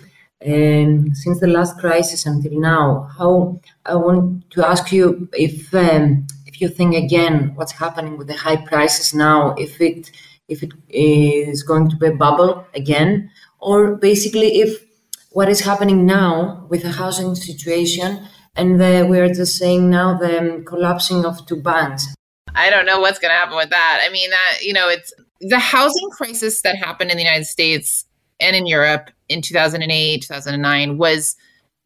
um, 0.46 1.14
since 1.14 1.40
the 1.40 1.46
last 1.46 1.78
crisis 1.78 2.24
until 2.24 2.58
now, 2.58 3.08
how 3.18 3.60
I 3.84 3.94
want 3.94 4.50
to 4.52 4.66
ask 4.66 4.90
you 4.90 5.28
if 5.34 5.74
um, 5.74 6.26
if 6.46 6.60
you 6.60 6.68
think 6.68 6.94
again 6.94 7.54
what's 7.56 7.72
happening 7.72 8.16
with 8.16 8.28
the 8.28 8.36
high 8.36 8.56
prices 8.56 9.12
now, 9.14 9.54
if 9.58 9.80
it 9.80 10.10
if 10.48 10.62
it 10.62 10.72
is 10.88 11.62
going 11.62 11.90
to 11.90 11.96
be 11.96 12.06
a 12.06 12.14
bubble 12.14 12.66
again, 12.74 13.30
or 13.60 13.96
basically 13.96 14.60
if 14.60 14.82
what 15.30 15.48
is 15.48 15.60
happening 15.60 16.06
now 16.06 16.66
with 16.68 16.82
the 16.82 16.90
housing 16.90 17.34
situation 17.34 18.26
and 18.56 18.80
the, 18.80 19.06
we 19.08 19.18
are 19.20 19.32
just 19.32 19.56
saying 19.56 19.88
now 19.88 20.18
the 20.18 20.62
collapsing 20.66 21.24
of 21.24 21.46
two 21.46 21.56
banks. 21.62 22.14
I 22.54 22.68
don't 22.68 22.84
know 22.84 23.00
what's 23.00 23.20
going 23.20 23.30
to 23.30 23.36
happen 23.36 23.56
with 23.56 23.70
that. 23.70 24.00
I 24.04 24.10
mean, 24.10 24.30
that 24.30 24.58
you 24.62 24.72
know, 24.72 24.88
it's 24.88 25.12
the 25.40 25.58
housing 25.58 26.10
crisis 26.10 26.62
that 26.62 26.76
happened 26.76 27.10
in 27.10 27.16
the 27.16 27.22
United 27.22 27.46
States 27.46 28.04
and 28.40 28.56
in 28.56 28.66
Europe 28.66 29.10
in 29.30 29.42
2008, 29.42 30.22
2009 30.22 30.98
was 30.98 31.36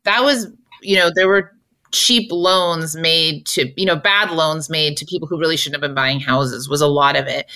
that 0.05 0.23
was 0.23 0.49
you 0.83 0.97
know 0.97 1.11
there 1.15 1.29
were 1.29 1.53
cheap 1.93 2.31
loans 2.33 2.97
made 2.97 3.47
to 3.47 3.73
you 3.81 3.87
know 3.87 3.97
bad 3.97 4.31
loans 4.31 4.69
made 4.69 4.97
to 4.97 5.05
people 5.05 5.29
who 5.29 5.39
really 5.39 5.57
shouldn't 5.57 5.81
have 5.81 5.89
been 5.89 5.95
buying 5.95 6.19
houses 6.19 6.69
was 6.69 6.81
a 6.81 6.89
lot 6.89 7.15
of 7.15 7.29
it 7.29 7.49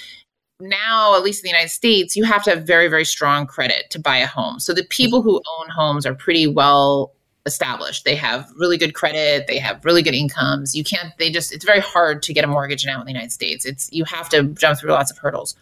now 0.61 1.17
at 1.17 1.25
least 1.25 1.41
in 1.41 1.49
the 1.49 1.51
united 1.51 1.69
states 1.69 2.15
you 2.15 2.23
have 2.23 2.45
to 2.45 2.51
have 2.51 2.65
very 2.65 2.87
very 2.87 3.05
strong 3.05 3.49
credit 3.49 3.91
to 3.91 3.99
buy 3.99 4.17
a 4.17 4.29
home 4.29 4.61
so 4.61 4.73
the 4.73 4.85
people 4.91 5.23
who 5.23 5.43
own 5.59 5.69
homes 5.69 6.07
are 6.07 6.15
pretty 6.15 6.47
well 6.47 7.13
established. 7.49 8.05
They 8.05 8.15
have 8.15 8.49
really 8.57 8.79
good 8.79 8.95
credit, 8.95 9.49
they 9.49 9.59
have 9.59 9.85
really 9.85 10.03
good 10.03 10.15
incomes. 10.15 10.77
You 10.77 10.85
can't 10.85 11.13
they 11.19 11.31
just 11.31 11.53
it's 11.53 11.65
very 11.65 11.81
hard 11.81 12.23
to 12.25 12.33
get 12.33 12.45
a 12.45 12.47
mortgage 12.47 12.87
now 12.87 13.01
in 13.01 13.07
the 13.07 13.13
United 13.13 13.33
States. 13.33 13.65
It's 13.65 13.89
you 13.93 14.05
have 14.05 14.29
to 14.29 14.45
jump 14.45 14.79
through 14.79 14.93
lots 14.93 15.11
of 15.11 15.19
hurdles. 15.19 15.57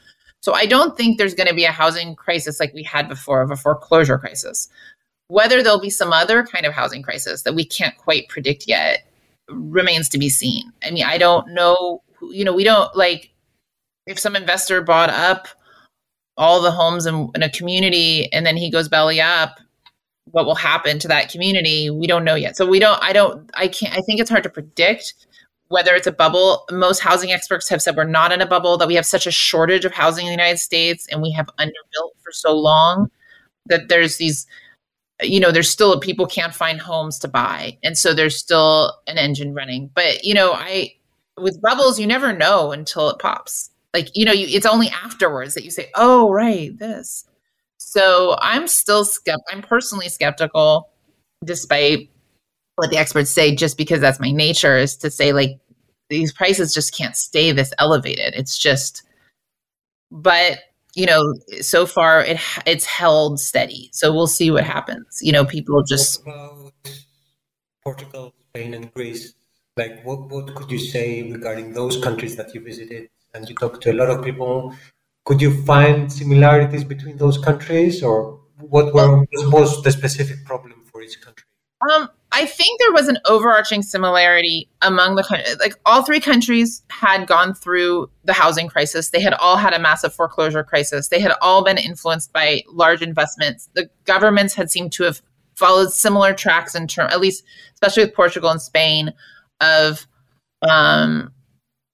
So 0.47 0.55
I 0.55 0.65
don't 0.65 0.97
think 0.97 1.19
there's 1.19 1.35
going 1.35 1.49
to 1.49 1.55
be 1.55 1.65
a 1.65 1.73
housing 1.73 2.15
crisis 2.15 2.61
like 2.61 2.73
we 2.73 2.85
had 2.85 3.09
before 3.09 3.43
of 3.43 3.50
a 3.50 3.57
foreclosure 3.57 4.17
crisis. 4.17 4.69
Whether 5.26 5.61
there'll 5.61 5.81
be 5.81 5.91
some 5.91 6.12
other 6.12 6.45
kind 6.45 6.65
of 6.65 6.73
housing 6.73 7.03
crisis 7.03 7.43
that 7.43 7.57
we 7.57 7.65
can't 7.65 7.97
quite 7.97 8.29
predict 8.29 8.69
yet 8.69 9.09
remains 9.49 10.09
to 10.11 10.19
be 10.19 10.29
seen. 10.29 10.73
I 10.85 10.93
mean, 10.93 11.03
I 11.05 11.19
don't 11.19 11.53
know, 11.53 12.00
you 12.31 12.45
know, 12.45 12.53
we 12.55 12.62
don't 12.62 12.95
like 12.95 13.33
if 14.07 14.21
some 14.21 14.37
investor 14.37 14.83
bought 14.83 15.11
up 15.11 15.49
all 16.37 16.62
the 16.62 16.71
homes 16.71 17.07
in, 17.07 17.29
in 17.35 17.43
a 17.43 17.50
community 17.50 18.33
and 18.33 18.47
then 18.47 18.57
he 18.57 18.71
goes 18.71 18.88
belly 18.88 19.21
up 19.21 19.59
what 20.31 20.47
will 20.47 20.55
happen 20.55 21.00
to 21.00 21.09
that 21.09 21.29
community 21.29 21.88
we 21.88 22.07
don't 22.07 22.25
know 22.25 22.35
yet 22.35 22.57
so 22.57 22.67
we 22.67 22.79
don't 22.79 23.03
i 23.03 23.12
don't 23.12 23.49
i 23.55 23.67
can't 23.67 23.97
i 23.97 24.00
think 24.03 24.21
it's 24.21 24.29
hard 24.29 24.43
to 24.43 24.50
predict 24.50 25.25
whether 25.68 25.94
it's 25.94 26.06
a 26.06 26.12
bubble 26.12 26.64
most 26.70 27.00
housing 27.00 27.32
experts 27.32 27.68
have 27.68 27.82
said 27.82 27.96
we're 27.96 28.04
not 28.04 28.32
in 28.32 28.40
a 28.40 28.46
bubble 28.46 28.76
that 28.76 28.88
we 28.88 28.94
have 28.94 29.06
such 29.06 29.26
a 29.26 29.30
shortage 29.30 29.85
of 29.85 29.92
housing 29.92 30.26
in 30.26 30.30
the 30.30 30.37
united 30.37 30.58
states 30.58 31.06
and 31.11 31.23
we 31.23 31.30
have 31.30 31.46
underbuilt 31.58 32.12
for 32.23 32.32
so 32.32 32.54
long 32.54 33.11
that 33.66 33.88
there's 33.88 34.16
these 34.16 34.46
you 35.23 35.40
know 35.40 35.50
there's 35.50 35.70
still 35.70 35.99
people 36.00 36.26
can't 36.26 36.54
find 36.54 36.80
homes 36.80 37.18
to 37.18 37.28
buy 37.28 37.76
and 37.82 37.96
so 37.96 38.12
there's 38.14 38.37
still 38.37 38.92
an 39.06 39.18
engine 39.18 39.54
running 39.54 39.90
but 39.94 40.23
you 40.25 40.35
know 40.35 40.52
i 40.52 40.92
with 41.38 41.61
bubbles, 41.61 41.99
you 41.99 42.06
never 42.06 42.32
know 42.32 42.73
until 42.73 43.11
it 43.11 43.18
pops. 43.18 43.70
Like, 43.94 44.08
you 44.14 44.25
know, 44.25 44.32
you, 44.32 44.46
it's 44.49 44.66
only 44.66 44.88
afterwards 44.88 45.54
that 45.54 45.64
you 45.64 45.70
say, 45.70 45.90
oh, 45.94 46.30
right, 46.30 46.76
this. 46.78 47.25
So 47.78 48.37
I'm 48.40 48.68
still 48.68 49.04
skept. 49.04 49.38
I'm 49.50 49.62
personally 49.62 50.08
skeptical, 50.08 50.90
despite 51.44 52.11
what 52.76 52.90
the 52.90 52.99
experts 52.99 53.30
say, 53.30 53.54
just 53.54 53.76
because 53.76 54.00
that's 54.00 54.21
my 54.21 54.30
nature, 54.30 54.76
is 54.76 54.97
to 54.99 55.11
say, 55.11 55.33
like, 55.33 55.59
these 56.09 56.33
prices 56.33 56.73
just 56.73 56.97
can't 56.97 57.16
stay 57.16 57.52
this 57.52 57.73
elevated. 57.78 58.35
It's 58.35 58.56
just, 58.56 59.02
but 60.11 60.61
you 60.95 61.04
know, 61.04 61.35
so 61.61 61.85
far 61.85 62.23
it 62.23 62.38
it's 62.64 62.87
held 62.87 63.38
steady. 63.38 63.90
So 63.92 64.12
we'll 64.12 64.26
see 64.26 64.50
what 64.50 64.64
happens. 64.64 65.18
You 65.21 65.33
know, 65.33 65.45
people 65.45 65.83
just 65.83 66.25
Portugal, 67.83 68.35
Spain, 68.49 68.75
and 68.75 68.92
Greece. 68.95 69.35
Like, 69.76 70.02
what 70.04 70.30
what 70.30 70.54
could 70.54 70.71
you 70.71 70.78
say 70.78 71.30
regarding 71.30 71.73
those 71.73 72.02
countries 72.02 72.37
that 72.37 72.54
you 72.54 72.61
visited 72.61 73.11
and 73.35 73.49
you 73.49 73.54
talked 73.54 73.83
to 73.83 73.92
a 73.92 73.95
lot 73.95 74.11
of 74.11 74.25
people? 74.25 74.75
Could 75.26 75.42
you 75.42 75.62
find 75.64 76.11
similarities 76.11 76.85
between 76.85 77.16
those 77.18 77.37
countries, 77.37 78.02
or 78.02 78.40
what 78.61 78.95
were, 78.95 79.26
was 79.50 79.83
the 79.83 79.90
specific 79.90 80.45
problem 80.45 80.85
for 80.90 81.02
each 81.02 81.21
country? 81.21 81.45
Um, 81.92 82.09
I 82.33 82.45
think 82.45 82.80
there 82.80 82.92
was 82.92 83.09
an 83.09 83.18
overarching 83.25 83.83
similarity 83.83 84.68
among 84.83 85.14
the. 85.14 85.56
Like 85.61 85.75
all 85.87 86.02
three 86.02 86.21
countries 86.21 86.83
had 86.90 87.26
gone 87.26 87.54
through 87.54 88.11
the 88.25 88.33
housing 88.33 88.68
crisis. 88.68 89.11
They 89.11 89.21
had 89.21 89.35
all 89.35 89.56
had 89.56 89.73
a 89.73 89.78
massive 89.78 90.12
foreclosure 90.12 90.64
crisis. 90.64 91.09
They 91.09 91.21
had 91.21 91.33
all 91.40 91.64
been 91.64 91.78
influenced 91.78 92.33
by 92.33 92.62
large 92.68 93.00
investments. 93.00 93.68
The 93.75 93.88
governments 94.04 94.54
had 94.54 94.71
seemed 94.71 94.92
to 94.92 95.04
have 95.04 95.23
followed 95.54 95.92
similar 95.92 96.35
tracks 96.35 96.75
in 96.75 96.87
term, 96.87 97.09
at 97.11 97.21
least 97.21 97.45
especially 97.75 98.04
with 98.04 98.14
Portugal 98.14 98.50
and 98.50 98.61
Spain, 98.61 99.12
of 99.61 100.06
um, 100.62 101.33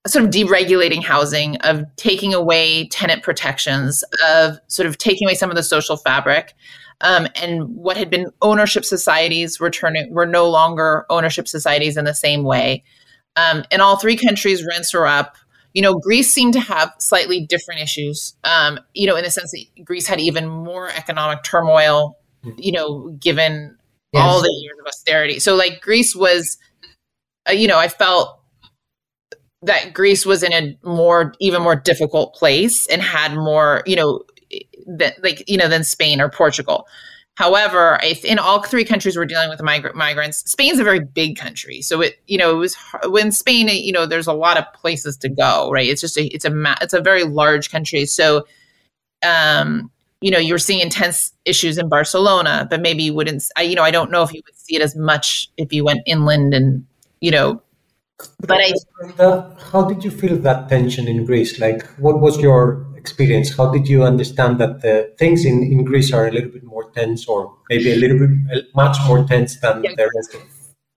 sort 0.07 0.25
of 0.25 0.31
deregulating 0.31 1.03
housing, 1.03 1.57
of 1.59 1.85
taking 1.97 2.35
away 2.35 2.89
tenant 2.89 3.23
protections, 3.23 4.03
of 4.27 4.59
sort 4.67 4.87
of 4.87 4.99
taking 4.99 5.29
away 5.29 5.35
some 5.35 5.51
of 5.51 5.57
the 5.57 5.63
social 5.63 5.97
fabric. 5.97 6.55
Um, 7.03 7.27
and 7.35 7.69
what 7.75 7.97
had 7.97 8.11
been 8.11 8.31
ownership 8.41 8.85
societies 8.85 9.61
were 9.61 9.71
turning 9.71 10.13
were 10.15 10.27
no 10.27 10.49
longer 10.49 11.05
ownership 11.11 11.49
societies 11.49 11.97
in 11.97 12.05
the 12.05 12.15
same 12.15 12.45
way. 12.45 12.85
Um, 13.37 13.65
in 13.71 13.81
all 13.81 13.97
three 13.97 14.17
countries, 14.17 14.65
rents 14.65 14.95
are 14.95 15.07
up. 15.07 15.37
You 15.75 15.83
know, 15.83 15.95
Greece 15.95 16.33
seemed 16.33 16.53
to 16.53 16.61
have 16.61 16.93
slightly 16.99 17.45
different 17.47 17.81
issues. 17.81 18.35
Um, 18.45 18.79
you 18.95 19.07
know, 19.07 19.17
in 19.17 19.25
the 19.25 19.31
sense 19.31 19.51
that 19.51 19.85
Greece 19.85 20.07
had 20.07 20.21
even 20.21 20.47
more 20.49 20.89
economic 20.91 21.43
turmoil. 21.43 22.19
You 22.57 22.73
know, 22.73 23.09
given 23.21 23.77
yes. 24.13 24.23
all 24.23 24.43
the 24.43 24.61
years 24.63 24.77
of 24.81 24.87
austerity. 24.87 25.39
So, 25.39 25.55
like 25.55 25.81
Greece 25.81 26.15
was, 26.15 26.59
uh, 27.49 27.53
you 27.53 27.69
know, 27.69 27.79
I 27.79 27.89
felt 27.89 28.41
that 29.63 29.95
Greece 29.95 30.27
was 30.27 30.43
in 30.43 30.53
a 30.53 30.77
more 30.83 31.35
even 31.41 31.63
more 31.63 31.77
difficult 31.77 32.35
place 32.35 32.87
and 32.89 33.01
had 33.01 33.35
more, 33.35 33.83
you 33.87 33.97
know, 33.97 34.23
that 34.87 35.23
like 35.23 35.49
you 35.49 35.57
know 35.57 35.69
than 35.69 35.85
Spain 35.85 36.21
or 36.21 36.29
Portugal. 36.29 36.87
However, 37.37 37.99
if 38.03 38.25
in 38.25 38.39
all 38.39 38.63
three 38.63 38.85
countries 38.85 39.17
we're 39.17 39.25
dealing 39.25 39.49
with 39.49 39.63
migrant 39.63 39.97
migrants, 39.97 40.39
Spain's 40.51 40.79
a 40.79 40.85
very 40.85 41.01
big 41.01 41.39
country, 41.39 41.81
so 41.81 42.03
it 42.03 42.19
you 42.27 42.37
know 42.37 42.51
it 42.51 42.57
was 42.57 42.77
when 43.07 43.33
Spain 43.33 43.69
you 43.69 43.93
know 43.93 44.05
there's 44.05 44.27
a 44.27 44.35
lot 44.35 44.59
of 44.59 44.71
places 44.75 45.17
to 45.19 45.29
go, 45.29 45.71
right? 45.71 45.89
It's 45.89 46.01
just 46.01 46.19
a 46.19 46.27
it's 46.27 46.45
a 46.45 46.51
ma- 46.51 46.77
it's 46.83 46.93
a 46.93 47.01
very 47.01 47.25
large 47.25 47.71
country, 47.71 48.05
so 48.05 48.45
um 49.23 49.91
you 50.21 50.31
know 50.31 50.39
you're 50.39 50.59
seeing 50.59 50.81
intense 50.81 51.33
issues 51.47 51.79
in 51.79 51.89
Barcelona, 51.89 52.67
but 52.69 52.83
maybe 52.83 53.03
you 53.05 53.15
wouldn't. 53.15 53.43
I, 53.57 53.63
you 53.63 53.77
know 53.77 53.83
I 53.83 53.91
don't 53.91 54.11
know 54.11 54.23
if 54.23 54.33
you 54.35 54.43
would 54.47 54.57
see 54.57 54.77
it 54.77 54.83
as 54.83 54.95
much 54.95 55.51
if 55.57 55.73
you 55.73 55.85
went 55.85 56.01
inland 56.07 56.53
and 56.53 56.87
you 57.21 57.31
know. 57.31 57.63
But 58.41 58.61
I, 58.61 58.73
how 59.73 59.85
did 59.85 60.05
you 60.05 60.11
feel 60.11 60.37
that 60.37 60.69
tension 60.69 61.09
in 61.09 61.25
Greece? 61.25 61.59
Like, 61.59 61.85
what 61.97 62.21
was 62.21 62.39
your 62.39 62.87
experience, 63.03 63.57
how 63.57 63.67
did 63.71 63.89
you 63.89 64.05
understand 64.05 64.59
that 64.61 64.81
the 64.83 65.13
things 65.19 65.45
in, 65.45 65.63
in 65.63 65.85
Greece 65.85 66.13
are 66.13 66.27
a 66.29 66.31
little 66.31 66.51
bit 66.51 66.65
more 66.65 66.91
tense 66.93 67.27
or 67.27 67.55
maybe 67.69 67.93
a 67.93 67.97
little 67.97 68.19
bit 68.19 68.65
much 68.75 68.97
more 69.07 69.25
tense 69.25 69.61
than 69.61 69.83
yeah. 69.83 69.91
the 69.97 70.11
rest 70.17 70.35
of 70.35 70.43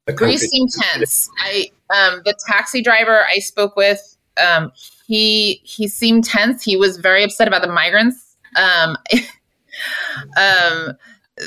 the 0.05 0.13
country? 0.13 0.27
Greece 0.27 0.49
seemed 0.49 0.69
tense. 0.71 1.29
I 1.39 1.71
um, 1.97 2.21
the 2.25 2.35
taxi 2.47 2.81
driver 2.81 3.25
I 3.25 3.39
spoke 3.39 3.75
with, 3.75 4.01
um, 4.45 4.71
he 5.07 5.61
he 5.63 5.87
seemed 5.87 6.23
tense. 6.23 6.63
He 6.63 6.77
was 6.77 6.97
very 6.97 7.23
upset 7.23 7.47
about 7.47 7.61
the 7.61 7.73
migrants. 7.81 8.37
Um, 8.55 8.97
um, 10.37 10.93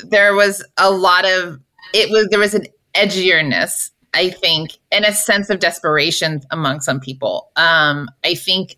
there 0.04 0.34
was 0.34 0.64
a 0.76 0.90
lot 0.90 1.24
of 1.24 1.60
it 1.94 2.10
was 2.10 2.28
there 2.30 2.40
was 2.40 2.54
an 2.54 2.66
edgierness 2.94 3.90
I 4.14 4.30
think, 4.30 4.78
and 4.90 5.04
a 5.04 5.12
sense 5.12 5.50
of 5.50 5.60
desperation 5.60 6.40
among 6.50 6.80
some 6.80 7.00
people. 7.00 7.50
Um, 7.56 8.08
I 8.24 8.34
think 8.34 8.76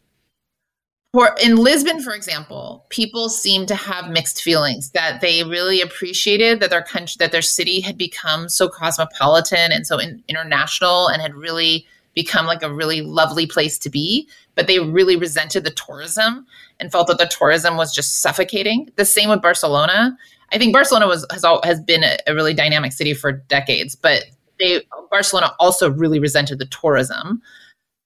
in 1.43 1.57
Lisbon, 1.57 2.01
for 2.01 2.13
example, 2.15 2.87
people 2.89 3.29
seem 3.29 3.67
to 3.67 3.75
have 3.75 4.11
mixed 4.11 4.43
feelings 4.43 4.91
that 4.91 5.21
they 5.21 5.43
really 5.43 5.81
appreciated 5.81 6.61
that 6.61 6.71
their 6.71 6.83
country, 6.83 7.17
that 7.19 7.33
their 7.33 7.43
city 7.43 7.81
had 7.81 7.99
become 7.99 8.49
so 8.49 8.69
cosmopolitan 8.69 9.73
and 9.73 9.87
so 9.87 9.99
in, 9.99 10.23
international 10.29 11.09
and 11.09 11.21
had 11.21 11.35
really 11.35 11.85
become 12.15 12.47
like 12.47 12.63
a 12.63 12.73
really 12.73 13.01
lovely 13.01 13.47
place 13.47 13.77
to 13.79 13.91
be. 13.91 14.29
But 14.55 14.69
they 14.69 14.79
really 14.79 15.17
resented 15.17 15.65
the 15.65 15.71
tourism 15.71 16.47
and 16.79 16.93
felt 16.93 17.09
that 17.09 17.19
the 17.19 17.27
tourism 17.27 17.77
was 17.77 17.93
just 17.93 18.23
suffocating. 18.23 18.89
The 18.95 19.05
same 19.05 19.31
with 19.31 19.43
Barcelona. 19.43 20.17
I 20.53 20.59
think 20.59 20.73
Barcelona 20.73 21.09
was 21.09 21.27
has 21.33 21.45
all, 21.45 21.61
has 21.65 21.81
been 21.81 22.05
a, 22.05 22.19
a 22.29 22.35
really 22.35 22.55
dynamic 22.55 22.93
city 22.93 23.15
for 23.15 23.33
decades, 23.33 23.97
but 23.97 24.27
they 24.61 24.83
Barcelona 25.11 25.55
also 25.59 25.91
really 25.91 26.21
resented 26.21 26.61
the 26.61 26.67
tourism. 26.67 27.43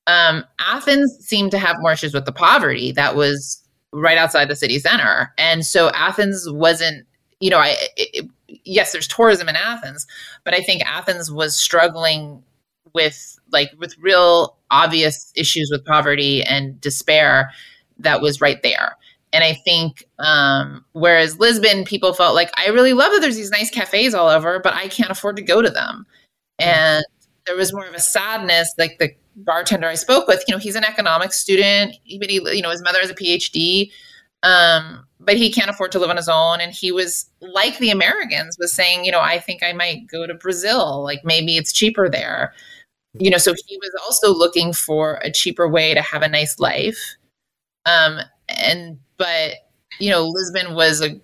Um, 0.07 0.45
Athens 0.59 1.17
seemed 1.21 1.51
to 1.53 1.59
have 1.59 1.77
more 1.81 1.93
issues 1.93 2.15
with 2.15 2.27
the 2.27 2.33
poverty 2.33 2.93
that 2.93 3.17
was 3.17 3.63
right 3.93 4.19
outside 4.19 4.49
the 4.49 4.57
city 4.57 4.79
center. 4.79 5.33
And 5.39 5.65
so 5.65 5.91
Athens 5.91 6.47
wasn't, 6.51 7.07
you 7.41 7.51
know, 7.51 7.59
I, 7.59 7.77
it, 7.97 8.29
yes, 8.49 8.93
there's 8.93 9.09
tourism 9.09 9.49
in 9.49 9.57
Athens, 9.57 10.07
but 10.45 10.55
I 10.55 10.61
think 10.61 10.83
Athens 10.85 11.31
was 11.31 11.59
struggling 11.59 12.43
with 12.93 13.39
like 13.51 13.71
with 13.79 13.97
real 13.99 14.57
obvious 14.71 15.33
issues 15.37 15.69
with 15.71 15.85
poverty 15.85 16.43
and 16.43 16.81
despair 16.81 17.51
that 17.99 18.21
was 18.21 18.41
right 18.41 18.63
there. 18.63 18.97
And 19.33 19.43
I 19.43 19.55
think, 19.55 20.05
um, 20.21 20.85
whereas 20.93 21.41
Lisbon, 21.41 21.85
people 21.85 22.15
felt 22.15 22.37
like, 22.37 22.53
I 22.57 22.69
really 22.69 22.93
love 22.93 23.11
that 23.13 23.21
there's 23.21 23.37
these 23.37 23.51
nice 23.51 23.69
cafes 23.69 24.15
all 24.15 24.29
over, 24.29 24.61
but 24.61 24.75
I 24.75 24.87
can't 24.87 25.11
afford 25.11 25.35
to 25.37 25.43
go 25.43 25.61
to 25.61 25.71
them. 25.71 26.07
And 26.61 27.05
there 27.45 27.57
was 27.57 27.73
more 27.73 27.85
of 27.85 27.95
a 27.95 28.01
sadness, 28.01 28.73
like 28.79 28.99
the 29.01 29.11
bartender 29.37 29.89
I 29.89 29.95
spoke 29.95 30.27
with, 30.29 30.45
you 30.47 30.55
know, 30.55 30.59
he's 30.59 30.77
an 30.77 30.85
economics 30.85 31.39
student, 31.39 31.97
but 32.19 32.31
he, 32.31 32.37
you 32.55 32.63
know, 32.63 32.71
his 32.71 32.83
mother 32.83 33.01
has 33.01 33.11
a 33.11 33.15
PhD, 33.15 33.91
um, 34.43 35.07
but 35.21 35.37
he 35.37 35.51
can't 35.53 35.71
afford 35.71 35.93
to 35.93 35.99
live 35.99 36.11
on 36.11 36.17
his 36.17 36.29
own. 36.29 36.61
And 36.61 36.73
he 36.73 36.93
was 36.93 37.31
like 37.41 37.79
the 37.79 37.91
Americans, 37.91 38.57
was 38.59 38.73
saying, 38.73 39.05
you 39.05 39.13
know, 39.13 39.21
I 39.21 39.39
think 39.39 39.63
I 39.63 39.73
might 39.73 40.07
go 40.07 40.27
to 40.27 40.35
Brazil, 40.35 41.03
like 41.03 41.25
maybe 41.25 41.57
it's 41.57 41.73
cheaper 41.73 42.09
there. 42.09 42.55
You 43.15 43.31
know, 43.31 43.39
so 43.39 43.55
he 43.67 43.77
was 43.79 43.93
also 44.03 44.37
looking 44.37 44.73
for 44.73 45.21
a 45.23 45.31
cheaper 45.31 45.69
way 45.69 45.95
to 45.95 46.03
have 46.03 46.23
a 46.23 46.29
nice 46.29 46.59
life. 46.59 47.17
Um, 47.87 48.19
and 48.49 48.99
but 49.19 49.55
you 50.01 50.11
know, 50.11 50.27
Lisbon 50.27 50.75
was 50.75 51.01
a, 51.01 51.21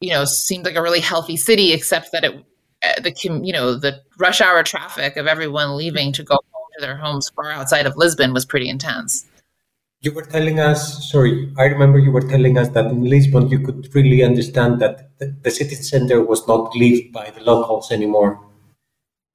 you 0.00 0.10
know, 0.10 0.24
seemed 0.24 0.64
like 0.64 0.76
a 0.76 0.82
really 0.82 1.00
healthy 1.00 1.36
city, 1.36 1.74
except 1.74 2.12
that 2.12 2.24
it 2.24 2.42
uh, 2.82 3.00
the 3.00 3.14
you 3.42 3.52
know 3.52 3.74
the 3.74 4.00
rush 4.18 4.40
hour 4.40 4.62
traffic 4.62 5.16
of 5.16 5.26
everyone 5.26 5.76
leaving 5.76 6.12
to 6.12 6.22
go 6.22 6.38
to 6.78 6.84
their 6.84 6.96
homes 6.96 7.30
far 7.30 7.50
outside 7.50 7.86
of 7.86 7.96
Lisbon 7.96 8.32
was 8.32 8.44
pretty 8.44 8.68
intense. 8.68 9.26
You 10.00 10.12
were 10.12 10.22
telling 10.22 10.60
us, 10.60 11.10
sorry, 11.10 11.52
I 11.58 11.64
remember 11.64 11.98
you 11.98 12.12
were 12.12 12.20
telling 12.20 12.58
us 12.58 12.68
that 12.70 12.86
in 12.86 13.04
Lisbon 13.04 13.48
you 13.48 13.60
could 13.60 13.88
really 13.94 14.22
understand 14.22 14.80
that 14.80 15.18
the, 15.18 15.34
the 15.42 15.50
city 15.50 15.74
center 15.74 16.22
was 16.22 16.46
not 16.46 16.74
lived 16.76 17.12
by 17.12 17.30
the 17.30 17.40
locals 17.40 17.90
anymore. 17.90 18.40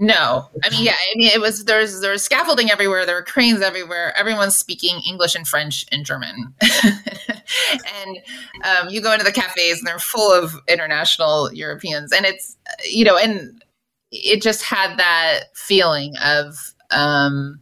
No, 0.02 0.50
I 0.64 0.70
mean, 0.72 0.84
yeah, 0.84 0.96
I 0.96 1.16
mean, 1.16 1.30
it 1.30 1.40
was 1.40 1.66
there's 1.66 2.02
there's 2.02 2.24
scaffolding 2.24 2.72
everywhere. 2.72 3.06
There 3.06 3.14
were 3.14 3.22
cranes 3.22 3.62
everywhere. 3.62 4.18
Everyone's 4.18 4.58
speaking 4.58 5.00
English 5.08 5.36
and 5.36 5.48
French 5.48 5.86
and 5.92 6.04
German, 6.04 6.56
and 6.62 8.18
um, 8.64 8.90
you 8.90 9.00
go 9.00 9.14
into 9.14 9.24
the 9.24 9.32
cafes 9.32 9.78
and 9.78 9.86
they're 9.86 10.00
full 10.00 10.32
of 10.34 10.56
international 10.68 11.54
Europeans, 11.54 12.12
and 12.12 12.26
it's 12.26 12.58
you 12.84 13.06
know, 13.06 13.16
and 13.16 13.64
it 14.12 14.42
just 14.42 14.64
had 14.64 14.98
that 14.98 15.56
feeling 15.56 16.16
of 16.26 16.74
um, 16.92 17.60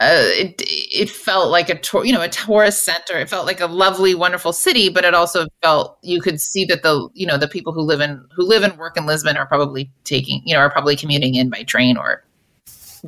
uh, 0.00 0.30
it 0.34 0.54
it 0.60 1.10
felt 1.10 1.50
like 1.50 1.68
a 1.68 2.06
you 2.06 2.12
know, 2.12 2.22
a 2.22 2.28
tourist 2.28 2.84
center. 2.84 3.18
It 3.18 3.28
felt 3.28 3.46
like 3.46 3.60
a 3.60 3.66
lovely, 3.66 4.14
wonderful 4.14 4.52
city, 4.52 4.88
but 4.88 5.04
it 5.04 5.12
also 5.12 5.48
felt 5.60 5.98
you 6.02 6.20
could 6.20 6.40
see 6.40 6.64
that 6.66 6.84
the 6.84 7.08
you 7.14 7.26
know 7.26 7.36
the 7.36 7.48
people 7.48 7.72
who 7.72 7.80
live 7.80 8.00
in 8.00 8.24
who 8.36 8.44
live 8.44 8.62
and 8.62 8.78
work 8.78 8.96
in 8.96 9.06
Lisbon 9.06 9.36
are 9.36 9.46
probably 9.46 9.90
taking 10.04 10.40
you 10.44 10.54
know 10.54 10.60
are 10.60 10.70
probably 10.70 10.94
commuting 10.94 11.34
in 11.34 11.50
by 11.50 11.64
train 11.64 11.96
or 11.96 12.22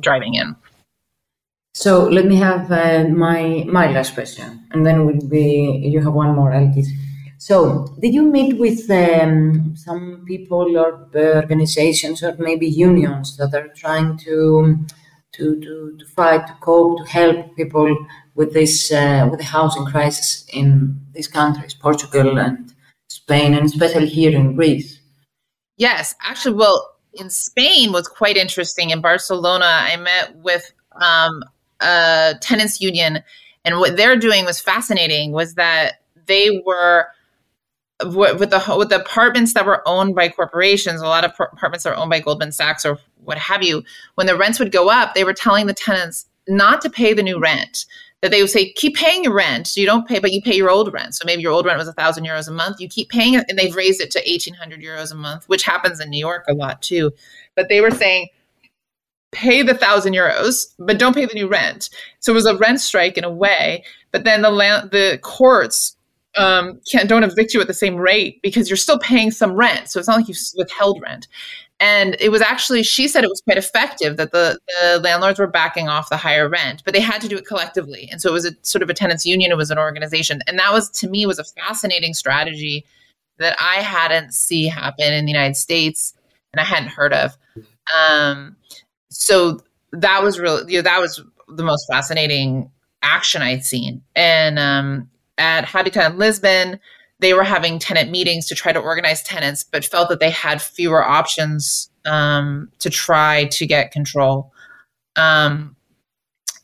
driving 0.01 0.33
in. 0.33 0.53
So 1.73 2.09
let 2.09 2.25
me 2.25 2.35
have 2.35 2.69
uh, 2.69 3.05
my 3.07 3.63
my 3.69 3.89
last 3.91 4.13
question, 4.13 4.67
and 4.71 4.85
then 4.85 5.05
will 5.05 5.29
be 5.29 5.81
you 5.81 6.01
have 6.01 6.13
one 6.13 6.35
more, 6.35 6.51
Alkis. 6.51 6.87
So, 7.41 7.87
did 7.99 8.13
you 8.13 8.21
meet 8.21 8.59
with 8.59 8.87
um, 8.91 9.75
some 9.75 10.23
people 10.27 10.77
or 10.77 11.09
organizations 11.15 12.21
or 12.21 12.35
maybe 12.37 12.67
unions 12.67 13.35
that 13.37 13.55
are 13.55 13.69
trying 13.69 14.19
to 14.19 14.77
to, 15.31 15.59
to, 15.59 15.97
to 15.97 16.05
fight, 16.05 16.45
to 16.45 16.53
cope, 16.61 16.99
to 16.99 17.03
help 17.05 17.55
people 17.55 17.97
with 18.35 18.53
this 18.53 18.91
uh, 18.91 19.27
with 19.27 19.39
the 19.39 19.45
housing 19.45 19.87
crisis 19.87 20.45
in 20.53 21.01
these 21.13 21.27
countries, 21.27 21.73
Portugal 21.73 22.37
and 22.37 22.75
Spain, 23.09 23.55
and 23.55 23.65
especially 23.65 24.05
here 24.05 24.37
in 24.37 24.55
Greece. 24.55 24.99
Yes, 25.77 26.13
actually, 26.21 26.57
well, 26.57 26.91
in 27.13 27.31
Spain 27.31 27.91
was 27.91 28.07
quite 28.07 28.37
interesting. 28.37 28.91
In 28.91 29.01
Barcelona, 29.01 29.65
I 29.65 29.97
met 29.97 30.35
with 30.35 30.71
um, 31.01 31.43
a 31.79 32.35
tenants 32.39 32.79
union, 32.79 33.23
and 33.65 33.79
what 33.79 33.97
they're 33.97 34.15
doing 34.15 34.45
was 34.45 34.59
fascinating. 34.59 35.31
Was 35.31 35.55
that 35.55 36.03
they 36.27 36.61
were 36.67 37.07
with 38.05 38.49
the 38.49 38.75
with 38.77 38.89
the 38.89 39.01
apartments 39.01 39.53
that 39.53 39.65
were 39.65 39.81
owned 39.87 40.15
by 40.15 40.29
corporations, 40.29 41.01
a 41.01 41.07
lot 41.07 41.23
of 41.23 41.31
apartments 41.39 41.85
are 41.85 41.95
owned 41.95 42.09
by 42.09 42.19
Goldman 42.19 42.51
Sachs 42.51 42.85
or 42.85 42.97
what 43.23 43.37
have 43.37 43.63
you. 43.63 43.83
When 44.15 44.27
the 44.27 44.37
rents 44.37 44.59
would 44.59 44.71
go 44.71 44.89
up, 44.89 45.13
they 45.13 45.23
were 45.23 45.33
telling 45.33 45.67
the 45.67 45.73
tenants 45.73 46.25
not 46.47 46.81
to 46.81 46.89
pay 46.89 47.13
the 47.13 47.23
new 47.23 47.39
rent. 47.39 47.85
That 48.21 48.29
they 48.29 48.41
would 48.41 48.51
say, 48.51 48.71
keep 48.73 48.95
paying 48.95 49.23
your 49.23 49.33
rent. 49.33 49.65
So 49.65 49.81
you 49.81 49.87
don't 49.87 50.07
pay, 50.07 50.19
but 50.19 50.31
you 50.31 50.43
pay 50.43 50.55
your 50.55 50.69
old 50.69 50.93
rent. 50.93 51.15
So 51.15 51.23
maybe 51.25 51.41
your 51.41 51.51
old 51.51 51.65
rent 51.65 51.79
was 51.79 51.87
a 51.87 51.93
thousand 51.93 52.23
euros 52.23 52.47
a 52.47 52.51
month. 52.51 52.79
You 52.79 52.87
keep 52.87 53.09
paying 53.09 53.33
it, 53.33 53.45
and 53.49 53.57
they've 53.57 53.75
raised 53.75 53.99
it 53.99 54.11
to 54.11 54.31
eighteen 54.31 54.53
hundred 54.53 54.81
euros 54.81 55.11
a 55.11 55.15
month, 55.15 55.49
which 55.49 55.63
happens 55.63 55.99
in 55.99 56.11
New 56.11 56.19
York 56.19 56.45
a 56.47 56.53
lot 56.53 56.83
too. 56.83 57.11
But 57.55 57.67
they 57.67 57.81
were 57.81 57.89
saying, 57.89 58.29
pay 59.31 59.63
the 59.63 59.73
thousand 59.73 60.13
euros, 60.13 60.73
but 60.77 60.99
don't 60.99 61.15
pay 61.15 61.25
the 61.25 61.33
new 61.33 61.47
rent. 61.47 61.89
So 62.19 62.31
it 62.31 62.35
was 62.35 62.45
a 62.45 62.57
rent 62.57 62.79
strike 62.79 63.17
in 63.17 63.23
a 63.23 63.31
way. 63.31 63.83
But 64.11 64.23
then 64.23 64.43
the 64.43 64.51
the 64.91 65.19
courts 65.23 65.95
um, 66.37 66.79
can't 66.89 67.09
don't 67.09 67.23
evict 67.23 67.53
you 67.53 67.61
at 67.61 67.67
the 67.67 67.73
same 67.73 67.95
rate 67.95 68.41
because 68.41 68.69
you're 68.69 68.77
still 68.77 68.99
paying 68.99 69.31
some 69.31 69.53
rent. 69.53 69.89
So 69.89 69.99
it's 69.99 70.07
not 70.07 70.17
like 70.17 70.27
you 70.27 70.35
withheld 70.57 71.01
rent. 71.01 71.27
And 71.81 72.15
it 72.19 72.29
was 72.29 72.41
actually, 72.41 72.83
she 72.83 73.07
said 73.07 73.23
it 73.23 73.29
was 73.29 73.41
quite 73.41 73.57
effective 73.57 74.17
that 74.17 74.31
the, 74.31 74.59
the 74.67 74.99
landlords 75.03 75.39
were 75.39 75.47
backing 75.47 75.89
off 75.89 76.09
the 76.09 76.17
higher 76.17 76.47
rent, 76.47 76.83
but 76.85 76.93
they 76.93 76.99
had 76.99 77.21
to 77.21 77.27
do 77.27 77.35
it 77.35 77.47
collectively. 77.47 78.07
And 78.11 78.21
so 78.21 78.29
it 78.29 78.33
was 78.33 78.45
a 78.45 78.51
sort 78.61 78.83
of 78.83 78.91
a 78.91 78.93
tenants 78.93 79.25
union, 79.25 79.51
it 79.51 79.57
was 79.57 79.71
an 79.71 79.79
organization. 79.79 80.41
And 80.45 80.59
that 80.59 80.71
was, 80.71 80.91
to 80.91 81.09
me, 81.09 81.25
was 81.25 81.39
a 81.39 81.43
fascinating 81.43 82.13
strategy 82.13 82.85
that 83.39 83.57
I 83.59 83.81
hadn't 83.81 84.35
see 84.35 84.67
happen 84.67 85.11
in 85.11 85.25
the 85.25 85.31
United 85.31 85.55
States 85.55 86.13
and 86.53 86.59
I 86.59 86.65
hadn't 86.65 86.89
heard 86.89 87.13
of. 87.13 87.35
Um, 87.97 88.55
so 89.09 89.59
that 89.91 90.21
was 90.21 90.39
really, 90.39 90.71
you 90.71 90.77
know, 90.77 90.83
that 90.83 91.01
was 91.01 91.23
the 91.47 91.63
most 91.63 91.87
fascinating 91.89 92.69
action 93.01 93.41
I'd 93.41 93.65
seen. 93.65 94.03
And 94.15 94.59
um, 94.59 95.09
at 95.37 95.65
Habitat 95.65 96.13
in 96.13 96.17
Lisbon, 96.17 96.79
they 97.19 97.33
were 97.33 97.43
having 97.43 97.79
tenant 97.79 98.09
meetings 98.09 98.47
to 98.47 98.55
try 98.55 98.73
to 98.73 98.79
organize 98.79 99.21
tenants, 99.21 99.63
but 99.63 99.85
felt 99.85 100.09
that 100.09 100.19
they 100.19 100.31
had 100.31 100.61
fewer 100.61 101.03
options 101.03 101.89
um, 102.05 102.69
to 102.79 102.89
try 102.89 103.45
to 103.45 103.67
get 103.67 103.91
control. 103.91 104.51
Um, 105.15 105.75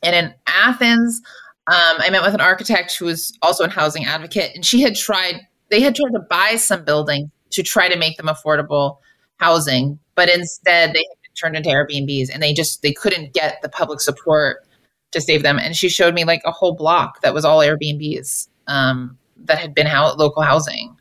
and 0.02 0.16
in 0.16 0.34
Athens, 0.46 1.22
um, 1.68 1.96
I 1.98 2.10
met 2.10 2.22
with 2.22 2.34
an 2.34 2.40
architect 2.40 2.96
who 2.96 3.04
was 3.04 3.36
also 3.40 3.64
a 3.64 3.68
housing 3.68 4.04
advocate, 4.04 4.52
and 4.54 4.64
she 4.64 4.80
had 4.80 4.96
tried, 4.96 5.46
they 5.70 5.80
had 5.80 5.94
tried 5.94 6.12
to 6.12 6.26
buy 6.28 6.56
some 6.56 6.84
buildings 6.84 7.30
to 7.50 7.62
try 7.62 7.88
to 7.88 7.96
make 7.96 8.16
them 8.16 8.26
affordable 8.26 8.98
housing, 9.38 9.98
but 10.16 10.28
instead 10.28 10.92
they 10.92 11.04
turned 11.40 11.56
into 11.56 11.68
Airbnbs 11.68 12.28
and 12.32 12.42
they 12.42 12.52
just, 12.52 12.82
they 12.82 12.92
couldn't 12.92 13.32
get 13.32 13.62
the 13.62 13.68
public 13.68 14.00
support 14.00 14.66
to 15.12 15.20
save 15.20 15.42
them. 15.42 15.58
And 15.58 15.76
she 15.76 15.88
showed 15.88 16.14
me 16.14 16.24
like 16.24 16.42
a 16.44 16.50
whole 16.50 16.74
block 16.74 17.20
that 17.20 17.32
was 17.32 17.44
all 17.44 17.60
Airbnbs 17.60 18.48
um, 18.68 19.18
that 19.44 19.58
had 19.58 19.74
been 19.74 19.86
how- 19.86 20.14
local 20.14 20.42
housing. 20.42 20.96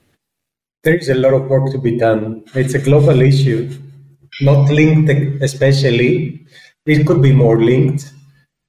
There 0.84 0.96
is 0.96 1.10
a 1.10 1.16
lot 1.16 1.34
of 1.34 1.48
work 1.50 1.72
to 1.72 1.78
be 1.78 1.98
done. 1.98 2.44
It's 2.56 2.74
a 2.74 2.80
global 2.80 3.22
issue, 3.22 3.70
not 4.42 4.70
linked 4.72 5.10
especially. 5.44 6.46
It 6.86 7.06
could 7.06 7.22
be 7.22 7.34
more 7.34 7.62
linked, 7.62 8.14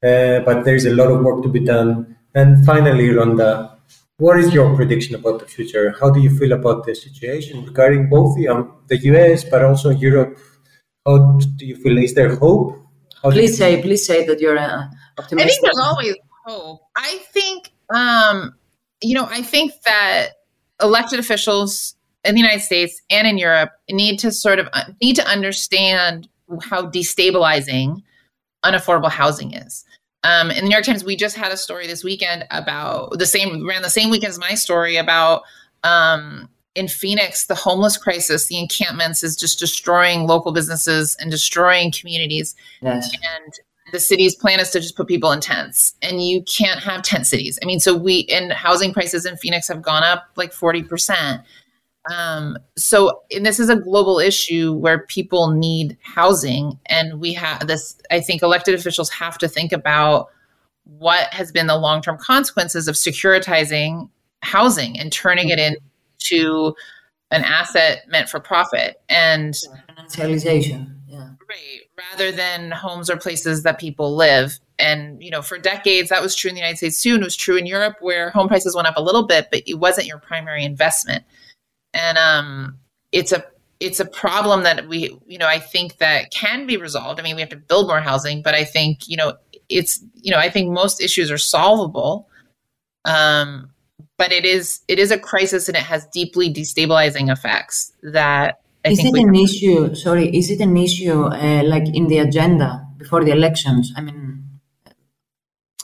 uh, 0.03 0.41
but 0.41 0.65
there 0.65 0.75
is 0.75 0.87
a 0.87 0.95
lot 0.95 1.11
of 1.11 1.23
work 1.23 1.43
to 1.45 1.49
be 1.49 1.61
done. 1.61 2.17
And 2.35 2.65
finally, 2.67 3.11
Ronda, 3.11 3.79
what 4.19 4.41
is 4.41 4.53
your 4.53 4.75
prediction 4.75 5.15
about 5.15 5.39
the 5.39 5.47
future? 5.47 5.95
How 6.01 6.11
do 6.11 6.21
you 6.21 6.37
feel 6.37 6.53
about 6.53 6.85
the 6.85 6.95
situation 6.95 7.65
regarding 7.65 8.09
both 8.09 8.37
the, 8.37 8.49
um, 8.49 8.73
the 8.89 8.99
US 9.13 9.45
but 9.45 9.65
also 9.65 9.91
Europe? 9.91 10.37
How 11.07 11.39
do 11.57 11.65
you 11.65 11.77
feel? 11.77 11.97
Is 11.99 12.15
there 12.15 12.35
hope? 12.35 12.77
How 13.23 13.31
please 13.31 13.57
say, 13.57 13.81
please 13.81 14.05
say 14.07 14.27
that 14.27 14.41
you're 14.41 14.59
uh, 14.59 14.87
optimistic. 15.19 15.39
I 15.39 15.49
think 15.49 15.63
there's 15.63 15.87
always 15.87 16.15
hope. 16.45 16.81
I 16.97 17.19
think 17.33 17.73
um, 17.95 18.55
you 19.01 19.15
know, 19.15 19.27
I 19.31 19.43
think 19.43 19.73
that 19.85 20.31
elected 20.81 21.19
officials 21.19 21.95
in 22.25 22.35
the 22.35 22.41
United 22.41 22.61
States 22.61 23.01
and 23.11 23.27
in 23.27 23.39
Europe 23.39 23.71
need 23.91 24.19
to 24.21 24.33
sort 24.33 24.59
of 24.59 24.69
uh, 24.73 24.85
need 25.01 25.17
to 25.17 25.27
understand 25.27 26.29
how 26.63 26.89
destabilizing 26.91 28.03
unaffordable 28.65 29.11
housing 29.11 29.55
is. 29.55 29.85
Um, 30.25 30.51
in 30.51 30.57
the 30.57 30.63
New 30.63 30.71
York 30.71 30.85
Times, 30.85 31.05
we 31.05 31.17
just 31.17 31.37
had 31.37 31.53
a 31.53 31.57
story 31.57 31.87
this 31.87 32.03
weekend 32.03 32.45
about 32.51 33.19
the 33.19 33.27
same 33.27 33.67
ran 33.67 33.83
the 33.83 33.91
same 33.91 34.11
weekend 34.11 34.31
as 34.31 34.39
my 34.39 34.55
story 34.55 34.97
about 34.97 35.43
um, 35.85 36.49
in 36.75 36.89
Phoenix 36.89 37.47
the 37.47 37.55
homeless 37.55 37.97
crisis, 37.97 38.47
the 38.47 38.59
encampments 38.59 39.23
is 39.23 39.37
just 39.37 39.59
destroying 39.59 40.27
local 40.27 40.53
businesses 40.53 41.17
and 41.21 41.31
destroying 41.31 41.93
communities. 41.93 42.55
Yes. 42.83 43.11
And 43.13 43.55
the 43.93 44.01
city's 44.01 44.35
plan 44.35 44.61
is 44.61 44.71
to 44.71 44.81
just 44.81 44.97
put 44.97 45.09
people 45.09 45.33
in 45.33 45.41
tents 45.41 45.95
and 46.03 46.23
you 46.23 46.43
can't 46.43 46.81
have 46.81 47.03
tent 47.03 47.27
cities. 47.27 47.59
I 47.63 47.67
mean, 47.67 47.81
so 47.81 47.97
we, 47.97 48.27
and 48.31 48.53
housing 48.53 48.93
prices 48.93 49.25
in 49.25 49.37
Phoenix 49.37 49.69
have 49.69 49.83
gone 49.83 50.05
up 50.05 50.29
like 50.37 50.53
40%. 50.53 51.43
Um, 52.11 52.57
so 52.77 53.23
and 53.35 53.45
this 53.45 53.61
is 53.61 53.69
a 53.69 53.77
global 53.77 54.19
issue 54.19 54.73
where 54.73 55.01
people 55.01 55.51
need 55.51 55.97
housing. 56.03 56.79
And 56.87 57.21
we 57.21 57.33
have 57.35 57.67
this, 57.67 57.99
I 58.11 58.21
think 58.21 58.43
elected 58.43 58.75
officials 58.75 59.11
have 59.11 59.39
to 59.39 59.49
think 59.49 59.73
about 59.73 60.29
what 60.85 61.33
has 61.35 61.53
been 61.53 61.67
the 61.67 61.77
long 61.77 62.01
term 62.01 62.17
consequences 62.19 62.89
of 62.89 62.95
securitizing 62.95 64.09
housing 64.43 64.99
and 64.99 65.13
turning 65.13 65.51
it 65.51 65.59
into 65.59 66.75
an 67.31 67.45
asset 67.45 68.05
meant 68.09 68.29
for 68.29 68.41
profit. 68.41 69.01
And 69.09 69.55
financialization. 69.97 70.98
Yeah. 71.09 71.31
Right 71.49 71.89
rather 72.11 72.31
than 72.31 72.71
homes 72.71 73.11
or 73.11 73.17
places 73.17 73.63
that 73.63 73.79
people 73.79 74.15
live. 74.15 74.59
And, 74.79 75.23
you 75.23 75.31
know, 75.31 75.43
for 75.43 75.59
decades, 75.59 76.11
that 76.11 76.23
was 76.23 76.35
true 76.37 76.51
in 76.51 76.55
the 76.55 76.61
United 76.61 76.77
States 76.77 77.03
too. 77.03 77.15
And 77.15 77.23
it 77.23 77.27
was 77.27 77.37
true 77.37 77.57
in 77.57 77.67
Europe 77.67 77.97
where 78.01 78.31
home 78.31 78.49
prices 78.49 78.77
went 78.77 78.87
up 78.87 78.97
a 78.97 79.03
little 79.03 79.27
bit, 79.27 79.49
but 79.51 79.63
it 79.67 79.75
wasn't 79.75 80.07
your 80.07 80.19
primary 80.19 80.65
investment. 80.65 81.25
And 81.95 82.19
um, 82.19 82.77
it's 83.11 83.33
a 83.33 83.45
it's 83.81 84.01
a 84.01 84.05
problem 84.05 84.65
that 84.65 84.89
we, 84.89 85.17
you 85.27 85.39
know, 85.39 85.47
I 85.47 85.61
think 85.61 85.99
that 85.99 86.31
can 86.33 86.67
be 86.67 86.77
resolved. 86.77 87.21
I 87.21 87.23
mean, 87.23 87.37
we 87.37 87.43
have 87.43 87.51
to 87.51 87.57
build 87.57 87.87
more 87.87 88.01
housing, 88.01 88.43
but 88.43 88.55
I 88.55 88.65
think, 88.65 89.09
you 89.09 89.17
know, 89.17 89.35
it's, 89.69 90.03
you 90.15 90.33
know, 90.33 90.39
I 90.39 90.51
think 90.51 90.71
most 90.73 91.01
issues 91.01 91.31
are 91.31 91.39
solvable. 91.39 92.29
Um, 93.05 93.71
but 94.17 94.33
it 94.33 94.45
is 94.45 94.81
it 94.89 94.99
is 94.99 95.13
a 95.13 95.19
crisis 95.19 95.69
and 95.69 95.77
it 95.77 95.85
has 95.85 96.07
deeply 96.09 96.53
destabilizing 96.53 97.31
effects 97.31 97.93
that 98.03 98.61
I 98.85 98.91
is 98.91 99.01
it 99.01 99.15
an 99.15 99.35
issue? 99.35 99.95
Sorry, 99.95 100.29
is 100.37 100.51
it 100.51 100.61
an 100.61 100.77
issue 100.77 101.25
uh, 101.25 101.63
like 101.65 101.89
in 101.89 102.07
the 102.07 102.19
agenda 102.19 102.87
before 102.97 103.25
the 103.25 103.33
elections? 103.33 103.93
I 103.97 104.03
mean, 104.03 104.45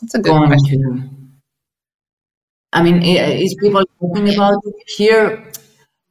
that's 0.00 0.14
a 0.14 0.18
good 0.20 0.46
question. 0.46 0.80
To, 0.82 1.10
I 2.72 2.82
mean, 2.82 3.02
is 3.02 3.54
people 3.60 3.84
talking 4.00 4.34
about 4.34 4.62
it 4.64 4.90
here? 4.96 5.44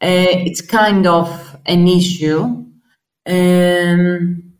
Uh, 0.02 0.48
it's 0.48 0.62
kind 0.62 1.08
of 1.08 1.58
an 1.66 1.88
issue. 1.88 2.42
Um, 3.26 4.54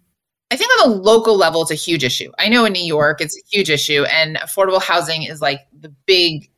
I 0.50 0.56
think 0.56 0.72
on 0.82 0.92
the 0.92 0.96
local 0.96 1.36
level, 1.36 1.64
it's 1.64 1.72
a 1.72 1.76
huge 1.76 2.04
issue. 2.04 2.32
I 2.40 2.48
know 2.48 2.64
in 2.64 2.74
New 2.74 2.86
York, 2.86 3.20
it's 3.20 3.38
a 3.38 3.42
huge 3.52 3.70
issue, 3.70 4.06
and 4.06 4.38
affordable 4.38 4.82
housing 4.82 5.24
is 5.24 5.42
like 5.42 5.62
the 5.78 5.90
big 6.06 6.50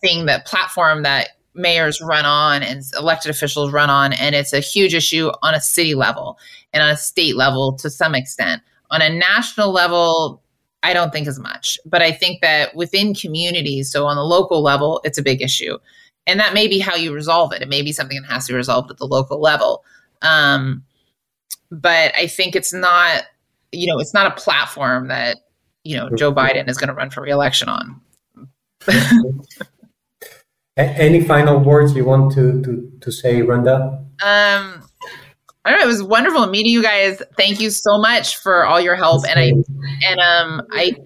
thing 0.00 0.26
that 0.26 0.46
platform 0.46 1.02
that 1.02 1.28
mayors 1.54 2.00
run 2.00 2.24
on 2.24 2.62
and 2.62 2.82
elected 2.98 3.30
officials 3.30 3.72
run 3.72 3.90
on 3.90 4.12
and 4.14 4.34
it's 4.34 4.52
a 4.52 4.60
huge 4.60 4.94
issue 4.94 5.30
on 5.42 5.54
a 5.54 5.60
city 5.60 5.94
level 5.94 6.38
and 6.72 6.82
on 6.82 6.90
a 6.90 6.96
state 6.96 7.36
level 7.36 7.74
to 7.74 7.90
some 7.90 8.14
extent. 8.14 8.62
On 8.90 9.00
a 9.00 9.08
national 9.08 9.72
level 9.72 10.42
i 10.82 10.92
don't 10.92 11.12
think 11.12 11.28
as 11.28 11.38
much 11.38 11.78
but 11.86 12.02
i 12.02 12.10
think 12.10 12.40
that 12.42 12.74
within 12.74 13.14
communities 13.14 13.90
so 13.90 14.04
on 14.04 14.16
the 14.16 14.24
local 14.24 14.62
level 14.62 15.00
it's 15.04 15.18
a 15.18 15.22
big 15.22 15.40
issue. 15.40 15.78
And 16.26 16.38
that 16.38 16.54
may 16.54 16.68
be 16.68 16.78
how 16.78 16.94
you 16.94 17.12
resolve 17.12 17.52
it. 17.52 17.62
It 17.62 17.68
may 17.68 17.82
be 17.82 17.90
something 17.90 18.22
that 18.22 18.30
has 18.30 18.46
to 18.46 18.52
be 18.52 18.56
resolved 18.56 18.92
at 18.92 18.98
the 18.98 19.06
local 19.06 19.40
level. 19.40 19.84
Um, 20.22 20.84
but 21.72 22.14
i 22.16 22.26
think 22.26 22.54
it's 22.54 22.72
not 22.72 23.24
you 23.72 23.86
know 23.86 23.98
it's 23.98 24.14
not 24.14 24.26
a 24.26 24.40
platform 24.40 25.08
that 25.08 25.38
you 25.82 25.96
know 25.96 26.10
joe 26.14 26.32
biden 26.32 26.68
is 26.68 26.76
going 26.76 26.88
to 26.88 26.94
run 26.94 27.10
for 27.10 27.22
reelection 27.22 27.68
on 27.68 28.00
any 30.76 31.22
final 31.22 31.58
words 31.58 31.94
you 31.94 32.04
want 32.04 32.32
to 32.34 32.62
to, 32.62 32.92
to 33.00 33.12
say, 33.12 33.42
Ronda? 33.42 34.04
Um, 34.22 34.82
I 35.64 35.70
don't 35.70 35.78
know. 35.78 35.84
It 35.84 35.88
was 35.88 36.02
wonderful 36.02 36.46
meeting 36.46 36.72
you 36.72 36.82
guys. 36.82 37.22
Thank 37.36 37.60
you 37.60 37.70
so 37.70 37.98
much 37.98 38.36
for 38.36 38.64
all 38.64 38.80
your 38.80 38.96
help. 38.96 39.24
And 39.28 39.38
I 39.38 39.52
and 40.06 40.20
um 40.20 40.66
I 40.72 40.96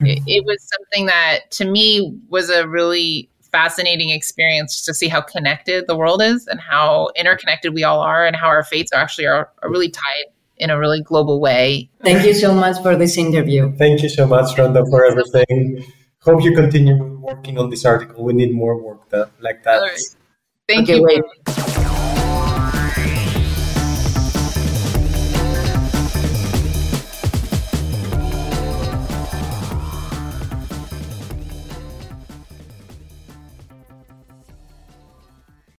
it, 0.00 0.22
it 0.26 0.44
was 0.44 0.68
something 0.68 1.06
that 1.06 1.50
to 1.52 1.64
me 1.64 2.16
was 2.28 2.50
a 2.50 2.68
really 2.68 3.28
fascinating 3.50 4.10
experience 4.10 4.84
to 4.84 4.92
see 4.92 5.08
how 5.08 5.20
connected 5.20 5.86
the 5.86 5.96
world 5.96 6.20
is 6.20 6.46
and 6.48 6.60
how 6.60 7.08
interconnected 7.16 7.72
we 7.72 7.84
all 7.84 8.00
are 8.00 8.26
and 8.26 8.34
how 8.36 8.48
our 8.48 8.64
fates 8.64 8.92
are 8.92 9.00
actually 9.00 9.26
are, 9.26 9.48
are 9.62 9.70
really 9.70 9.88
tied 9.88 10.24
in 10.56 10.70
a 10.70 10.78
really 10.78 11.00
global 11.02 11.40
way. 11.40 11.88
Thank 12.02 12.24
you 12.24 12.34
so 12.34 12.54
much 12.54 12.80
for 12.82 12.96
this 12.96 13.16
interview. 13.16 13.74
Thank 13.76 14.02
you 14.02 14.08
so 14.08 14.26
much, 14.26 14.56
Ronda, 14.58 14.84
for 14.86 15.04
everything. 15.04 15.84
Hope 16.24 16.42
you 16.42 16.54
continue 16.54 17.18
working 17.20 17.58
on 17.58 17.68
this 17.68 17.84
article. 17.84 18.24
We 18.24 18.32
need 18.32 18.54
more 18.54 18.80
work 18.80 19.10
that, 19.10 19.30
like 19.40 19.62
that. 19.64 19.82
Thank 20.66 20.88
okay, 20.88 20.96
you. 20.96 21.02
Wait. 21.02 21.83